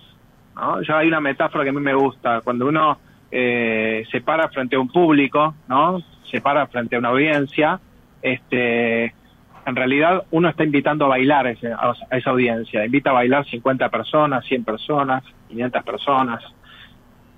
¿no? 0.55 0.81
Ya 0.83 0.99
hay 0.99 1.07
una 1.07 1.19
metáfora 1.19 1.63
que 1.63 1.71
a 1.71 1.73
mí 1.73 1.81
me 1.81 1.95
gusta, 1.95 2.41
cuando 2.41 2.67
uno 2.67 2.99
eh, 3.31 4.05
se 4.11 4.21
para 4.21 4.47
frente 4.49 4.75
a 4.75 4.79
un 4.79 4.89
público, 4.89 5.55
¿no? 5.67 6.01
Se 6.35 6.41
para 6.41 6.67
frente 6.67 6.97
a 6.97 6.99
una 6.99 7.09
audiencia, 7.09 7.79
este, 8.21 9.05
en 9.05 9.75
realidad 9.75 10.23
uno 10.31 10.49
está 10.49 10.65
invitando 10.65 11.05
a 11.05 11.09
bailar 11.09 11.47
ese, 11.47 11.71
a 11.71 11.93
esa 12.11 12.29
audiencia, 12.31 12.85
invita 12.85 13.11
a 13.11 13.13
bailar 13.13 13.45
50 13.45 13.87
personas, 13.89 14.43
100 14.45 14.65
personas, 14.65 15.23
500 15.47 15.83
personas, 15.83 16.43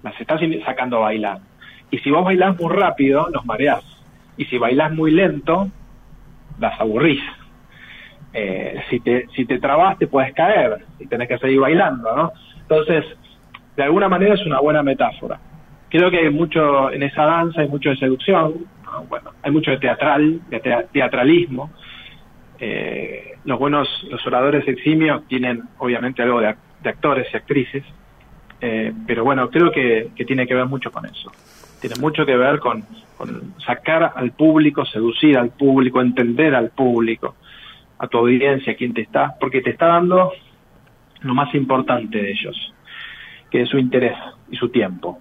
las 0.01 0.19
estás 0.19 0.41
sacando 0.65 0.97
a 0.97 1.01
bailar. 1.01 1.39
Y 1.91 1.99
si 1.99 2.09
vos 2.09 2.25
bailás 2.25 2.59
muy 2.59 2.73
rápido, 2.73 3.27
los 3.31 3.45
mareás. 3.45 3.83
Y 4.35 4.45
si 4.45 4.57
bailás 4.57 4.91
muy 4.91 5.11
lento, 5.11 5.69
las 6.59 6.79
aburrís. 6.81 7.21
Eh, 8.33 8.81
si, 8.89 8.99
te, 8.99 9.27
si 9.35 9.45
te 9.45 9.59
trabas, 9.59 9.99
te 9.99 10.07
puedes 10.07 10.33
caer 10.33 10.85
y 10.99 11.05
tenés 11.05 11.27
que 11.27 11.37
seguir 11.37 11.59
bailando, 11.59 12.15
¿no? 12.15 12.31
Entonces, 12.61 13.05
de 13.75 13.83
alguna 13.83 14.09
manera 14.09 14.33
es 14.33 14.45
una 14.45 14.59
buena 14.59 14.81
metáfora. 14.81 15.39
Creo 15.89 16.09
que 16.09 16.17
hay 16.17 16.29
mucho 16.31 16.91
en 16.91 17.03
esa 17.03 17.23
danza, 17.25 17.61
hay 17.61 17.67
mucho 17.67 17.89
de 17.89 17.97
seducción, 17.97 18.65
bueno, 19.07 19.31
hay 19.41 19.51
mucho 19.51 19.71
de 19.71 19.77
teatral, 19.77 20.41
de 20.49 20.87
teatralismo. 20.91 21.71
Eh, 22.59 23.35
los 23.45 23.59
buenos, 23.59 23.87
los 24.09 24.25
oradores 24.25 24.67
eximios 24.67 25.25
tienen 25.27 25.63
obviamente 25.77 26.21
algo 26.21 26.41
de, 26.41 26.55
actores 26.83 27.27
y 27.33 27.37
actrices, 27.37 27.83
eh, 28.61 28.93
pero 29.05 29.23
bueno, 29.23 29.49
creo 29.49 29.71
que, 29.71 30.11
tiene 30.25 30.47
que 30.47 30.53
ver 30.53 30.65
mucho 30.65 30.91
con 30.91 31.05
eso. 31.05 31.31
Tiene 31.79 31.95
mucho 31.99 32.25
que 32.25 32.35
ver 32.35 32.59
con, 32.59 32.83
sacar 33.65 34.13
al 34.15 34.31
público, 34.31 34.85
seducir 34.85 35.37
al 35.37 35.49
público, 35.49 36.01
entender 36.01 36.55
al 36.55 36.69
público, 36.69 37.35
a 37.99 38.07
tu 38.07 38.17
audiencia, 38.17 38.73
a 38.73 38.75
quien 38.75 38.93
te 38.93 39.01
está, 39.01 39.35
porque 39.39 39.61
te 39.61 39.71
está 39.71 39.87
dando 39.87 40.31
lo 41.21 41.33
más 41.33 41.53
importante 41.55 42.21
de 42.21 42.31
ellos, 42.31 42.73
que 43.49 43.61
es 43.61 43.69
su 43.69 43.77
interés 43.77 44.17
y 44.49 44.55
su 44.55 44.69
tiempo. 44.69 45.19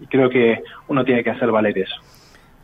Y 0.00 0.06
creo 0.06 0.28
que 0.28 0.62
uno 0.88 1.04
tiene 1.04 1.22
que 1.22 1.30
hacer 1.30 1.50
valer 1.50 1.78
eso. 1.78 1.96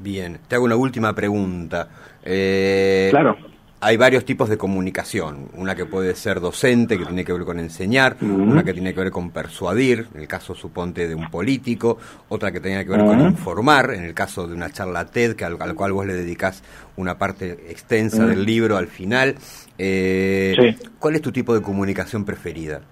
Bien, 0.02 0.38
te 0.48 0.54
hago 0.54 0.64
una 0.64 0.76
última 0.76 1.14
pregunta. 1.14 1.88
Eh, 2.24 3.08
claro. 3.10 3.36
Hay 3.82 3.96
varios 3.96 4.26
tipos 4.26 4.50
de 4.50 4.58
comunicación. 4.58 5.48
Una 5.54 5.74
que 5.74 5.86
puede 5.86 6.14
ser 6.14 6.38
docente, 6.40 6.98
que 6.98 7.06
tiene 7.06 7.24
que 7.24 7.32
ver 7.32 7.44
con 7.44 7.58
enseñar, 7.58 8.16
una 8.20 8.62
que 8.62 8.74
tiene 8.74 8.92
que 8.92 9.00
ver 9.00 9.10
con 9.10 9.30
persuadir, 9.30 10.06
en 10.14 10.20
el 10.20 10.28
caso 10.28 10.54
suponte 10.54 11.08
de 11.08 11.14
un 11.14 11.30
político, 11.30 11.96
otra 12.28 12.52
que 12.52 12.60
tiene 12.60 12.84
que 12.84 12.90
ver 12.90 13.00
con 13.00 13.20
informar, 13.20 13.94
en 13.94 14.04
el 14.04 14.12
caso 14.12 14.46
de 14.46 14.54
una 14.54 14.68
charla 14.68 15.06
TED, 15.06 15.34
que 15.34 15.46
al, 15.46 15.56
cual 15.56 15.92
vos 15.92 16.06
le 16.06 16.12
dedicás 16.12 16.62
una 16.96 17.16
parte 17.16 17.52
extensa 17.70 18.26
del 18.26 18.44
libro 18.44 18.76
al 18.76 18.86
final. 18.86 19.36
Eh, 19.78 20.76
¿Cuál 20.98 21.14
es 21.14 21.22
tu 21.22 21.32
tipo 21.32 21.54
de 21.54 21.62
comunicación 21.62 22.26
preferida? 22.26 22.82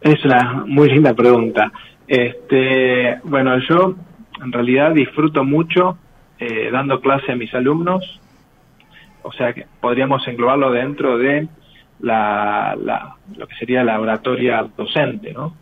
Es 0.00 0.24
una 0.24 0.64
muy 0.66 0.88
linda 0.88 1.14
pregunta. 1.14 1.70
Este, 2.08 3.20
bueno, 3.24 3.58
yo 3.68 3.94
en 4.42 4.52
realidad 4.52 4.92
disfruto 4.92 5.44
mucho 5.44 5.98
eh, 6.38 6.70
dando 6.72 7.00
clase 7.00 7.32
a 7.32 7.36
mis 7.36 7.52
alumnos, 7.54 8.20
o 9.22 9.32
sea 9.32 9.52
que 9.52 9.66
podríamos 9.80 10.26
englobarlo 10.26 10.72
dentro 10.72 11.18
de 11.18 11.48
la, 12.00 12.76
lo 13.36 13.46
que 13.46 13.54
sería 13.56 13.84
la 13.84 14.00
oratoria 14.00 14.66
docente, 14.76 15.32
¿no? 15.32 15.54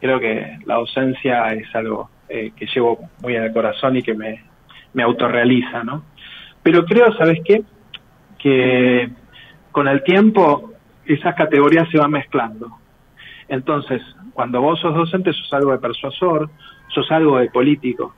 Creo 0.00 0.20
que 0.20 0.58
la 0.64 0.76
docencia 0.76 1.48
es 1.48 1.74
algo 1.74 2.10
eh, 2.28 2.52
que 2.54 2.66
llevo 2.66 3.00
muy 3.20 3.34
en 3.34 3.42
el 3.42 3.52
corazón 3.52 3.96
y 3.96 4.02
que 4.02 4.14
me, 4.14 4.44
me 4.92 5.02
autorrealiza, 5.02 5.82
¿no? 5.82 6.04
Pero 6.62 6.84
creo, 6.84 7.12
¿sabes 7.14 7.40
qué? 7.44 7.62
Que 8.38 9.08
con 9.72 9.88
el 9.88 10.04
tiempo 10.04 10.74
esas 11.06 11.34
categorías 11.34 11.88
se 11.90 11.98
van 11.98 12.12
mezclando. 12.12 12.77
Entonces, 13.48 14.02
cuando 14.34 14.60
vos 14.60 14.78
sos 14.80 14.94
docente, 14.94 15.32
sos 15.32 15.52
algo 15.52 15.72
de 15.72 15.78
persuasor, 15.78 16.50
sos 16.88 17.10
algo 17.10 17.38
de 17.38 17.48
político, 17.50 18.14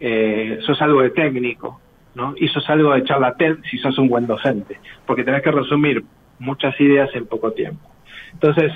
eh, 0.00 0.58
sos 0.62 0.80
algo 0.80 1.02
de 1.02 1.10
técnico, 1.10 1.80
¿no? 2.14 2.34
Y 2.36 2.48
sos 2.48 2.68
algo 2.70 2.92
de 2.94 3.04
charlatán 3.04 3.62
si 3.70 3.78
sos 3.78 3.98
un 3.98 4.08
buen 4.08 4.26
docente, 4.26 4.78
porque 5.06 5.24
tenés 5.24 5.42
que 5.42 5.50
resumir 5.50 6.04
muchas 6.38 6.78
ideas 6.80 7.10
en 7.14 7.26
poco 7.26 7.52
tiempo. 7.52 7.88
Entonces, 8.32 8.72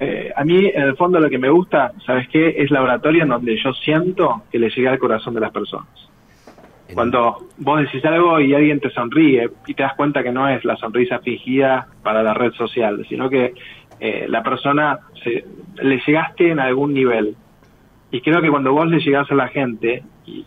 eh, 0.00 0.32
a 0.34 0.44
mí 0.44 0.66
en 0.66 0.82
el 0.82 0.96
fondo 0.96 1.20
lo 1.20 1.30
que 1.30 1.38
me 1.38 1.48
gusta, 1.48 1.92
¿sabes 2.04 2.28
qué? 2.28 2.56
Es 2.58 2.70
la 2.70 2.82
oratoria 2.82 3.22
en 3.22 3.28
donde 3.28 3.56
yo 3.62 3.72
siento 3.72 4.42
que 4.50 4.58
le 4.58 4.70
llega 4.70 4.90
al 4.90 4.98
corazón 4.98 5.34
de 5.34 5.40
las 5.40 5.52
personas. 5.52 5.88
Cuando 6.92 7.48
vos 7.56 7.80
decís 7.80 8.04
algo 8.04 8.38
y 8.40 8.54
alguien 8.54 8.78
te 8.78 8.90
sonríe 8.90 9.48
y 9.66 9.74
te 9.74 9.82
das 9.82 9.94
cuenta 9.94 10.22
que 10.22 10.30
no 10.30 10.48
es 10.48 10.64
la 10.64 10.76
sonrisa 10.76 11.18
fingida 11.20 11.88
para 12.02 12.22
la 12.22 12.34
red 12.34 12.52
social, 12.52 13.04
sino 13.08 13.30
que 13.30 13.54
eh, 14.04 14.26
la 14.28 14.42
persona 14.42 14.98
se, 15.22 15.46
le 15.82 15.98
llegaste 16.06 16.50
en 16.50 16.60
algún 16.60 16.92
nivel. 16.92 17.36
Y 18.10 18.20
creo 18.20 18.42
que 18.42 18.50
cuando 18.50 18.70
vos 18.70 18.86
le 18.86 18.98
llegás 18.98 19.30
a 19.30 19.34
la 19.34 19.48
gente, 19.48 20.04
y 20.26 20.44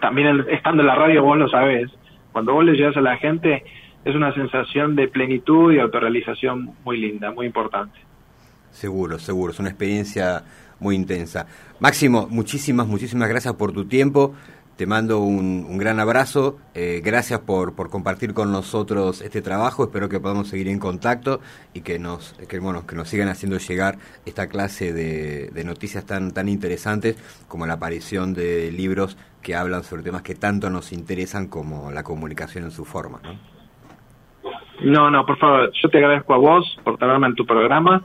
también 0.00 0.46
estando 0.50 0.80
en 0.80 0.86
la 0.86 0.94
radio 0.94 1.22
vos 1.22 1.36
lo 1.36 1.46
sabés, 1.50 1.90
cuando 2.32 2.54
vos 2.54 2.64
le 2.64 2.72
llegás 2.72 2.96
a 2.96 3.02
la 3.02 3.18
gente 3.18 3.62
es 4.06 4.14
una 4.14 4.32
sensación 4.32 4.96
de 4.96 5.08
plenitud 5.08 5.74
y 5.74 5.80
autorrealización 5.80 6.76
muy 6.82 6.96
linda, 6.96 7.30
muy 7.30 7.44
importante. 7.44 7.98
Seguro, 8.70 9.18
seguro, 9.18 9.52
es 9.52 9.60
una 9.60 9.68
experiencia 9.68 10.42
muy 10.80 10.96
intensa. 10.96 11.46
Máximo, 11.80 12.26
muchísimas, 12.30 12.86
muchísimas 12.86 13.28
gracias 13.28 13.52
por 13.52 13.72
tu 13.72 13.84
tiempo. 13.84 14.34
Te 14.76 14.86
mando 14.86 15.20
un, 15.20 15.78
gran 15.78 16.00
abrazo. 16.00 16.58
Eh, 16.74 17.00
gracias 17.04 17.38
por, 17.40 17.76
por 17.76 17.90
compartir 17.90 18.34
con 18.34 18.50
nosotros 18.50 19.20
este 19.20 19.40
trabajo. 19.40 19.84
Espero 19.84 20.08
que 20.08 20.18
podamos 20.18 20.48
seguir 20.48 20.66
en 20.66 20.80
contacto 20.80 21.40
y 21.74 21.82
que 21.82 22.00
nos, 22.00 22.32
que, 22.48 22.58
bueno, 22.58 22.84
que 22.84 22.96
nos 22.96 23.08
sigan 23.08 23.28
haciendo 23.28 23.58
llegar 23.58 23.98
esta 24.26 24.48
clase 24.48 24.92
de, 24.92 25.50
de 25.50 25.64
noticias 25.64 26.04
tan, 26.04 26.32
tan 26.32 26.48
interesantes 26.48 27.16
como 27.46 27.66
la 27.66 27.74
aparición 27.74 28.34
de 28.34 28.72
libros 28.72 29.16
que 29.42 29.54
hablan 29.54 29.84
sobre 29.84 30.02
temas 30.02 30.22
que 30.22 30.34
tanto 30.34 30.70
nos 30.70 30.92
interesan 30.92 31.46
como 31.46 31.92
la 31.92 32.02
comunicación 32.02 32.64
en 32.64 32.70
su 32.72 32.84
forma. 32.84 33.20
¿no? 33.22 33.54
No, 34.82 35.10
no, 35.10 35.24
por 35.24 35.38
favor, 35.38 35.70
yo 35.80 35.88
te 35.88 35.98
agradezco 35.98 36.34
a 36.34 36.38
vos 36.38 36.78
por 36.82 36.98
tenerme 36.98 37.28
en 37.28 37.34
tu 37.34 37.46
programa 37.46 38.02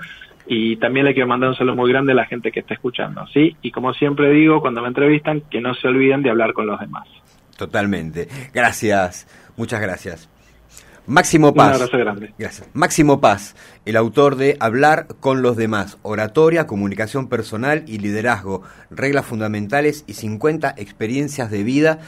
y 0.51 0.77
también 0.77 1.05
le 1.05 1.13
quiero 1.13 1.27
mandar 1.27 1.51
un 1.51 1.55
saludo 1.55 1.75
muy 1.75 1.91
grande 1.91 2.11
a 2.13 2.15
la 2.15 2.25
gente 2.25 2.51
que 2.51 2.61
está 2.61 2.73
escuchando, 2.73 3.25
¿sí? 3.27 3.55
Y 3.61 3.69
como 3.71 3.93
siempre 3.93 4.31
digo, 4.31 4.61
cuando 4.61 4.81
me 4.81 4.87
entrevistan, 4.87 5.41
que 5.41 5.61
no 5.61 5.75
se 5.75 5.87
olviden 5.87 6.23
de 6.23 6.31
hablar 6.31 6.53
con 6.53 6.65
los 6.65 6.79
demás. 6.79 7.07
Totalmente. 7.55 8.27
Gracias, 8.51 9.27
muchas 9.57 9.79
gracias. 9.79 10.27
Máximo 11.05 11.53
Paz. 11.53 11.69
Un 11.69 11.83
abrazo 11.83 11.97
grande. 11.99 12.33
Gracias. 12.39 12.67
Máximo 12.73 13.21
Paz, 13.21 13.55
el 13.85 13.95
autor 13.95 14.37
de 14.37 14.57
Hablar 14.59 15.05
con 15.19 15.43
los 15.43 15.55
demás, 15.55 15.99
oratoria, 16.01 16.65
comunicación 16.65 17.29
personal 17.29 17.83
y 17.85 17.99
liderazgo, 17.99 18.63
reglas 18.89 19.27
fundamentales 19.27 20.03
y 20.07 20.13
50 20.13 20.73
experiencias 20.77 21.51
de 21.51 21.63
vida. 21.63 21.99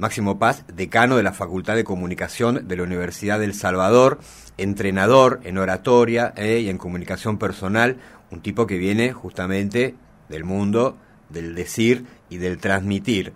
Máximo 0.00 0.38
Paz, 0.38 0.64
decano 0.74 1.18
de 1.18 1.22
la 1.22 1.34
Facultad 1.34 1.76
de 1.76 1.84
Comunicación 1.84 2.66
de 2.66 2.76
la 2.76 2.84
Universidad 2.84 3.38
del 3.38 3.52
Salvador, 3.52 4.18
entrenador 4.56 5.40
en 5.44 5.58
oratoria 5.58 6.32
eh, 6.36 6.60
y 6.60 6.70
en 6.70 6.78
comunicación 6.78 7.38
personal, 7.38 7.98
un 8.30 8.40
tipo 8.40 8.66
que 8.66 8.78
viene 8.78 9.12
justamente 9.12 9.94
del 10.30 10.44
mundo 10.44 10.96
del 11.28 11.54
decir 11.54 12.06
y 12.30 12.38
del 12.38 12.56
transmitir. 12.56 13.34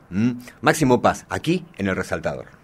Máximo 0.63 1.03
Paz, 1.03 1.27
aquí 1.29 1.67
en 1.77 1.89
el 1.89 1.97
resaltador. 1.97 2.64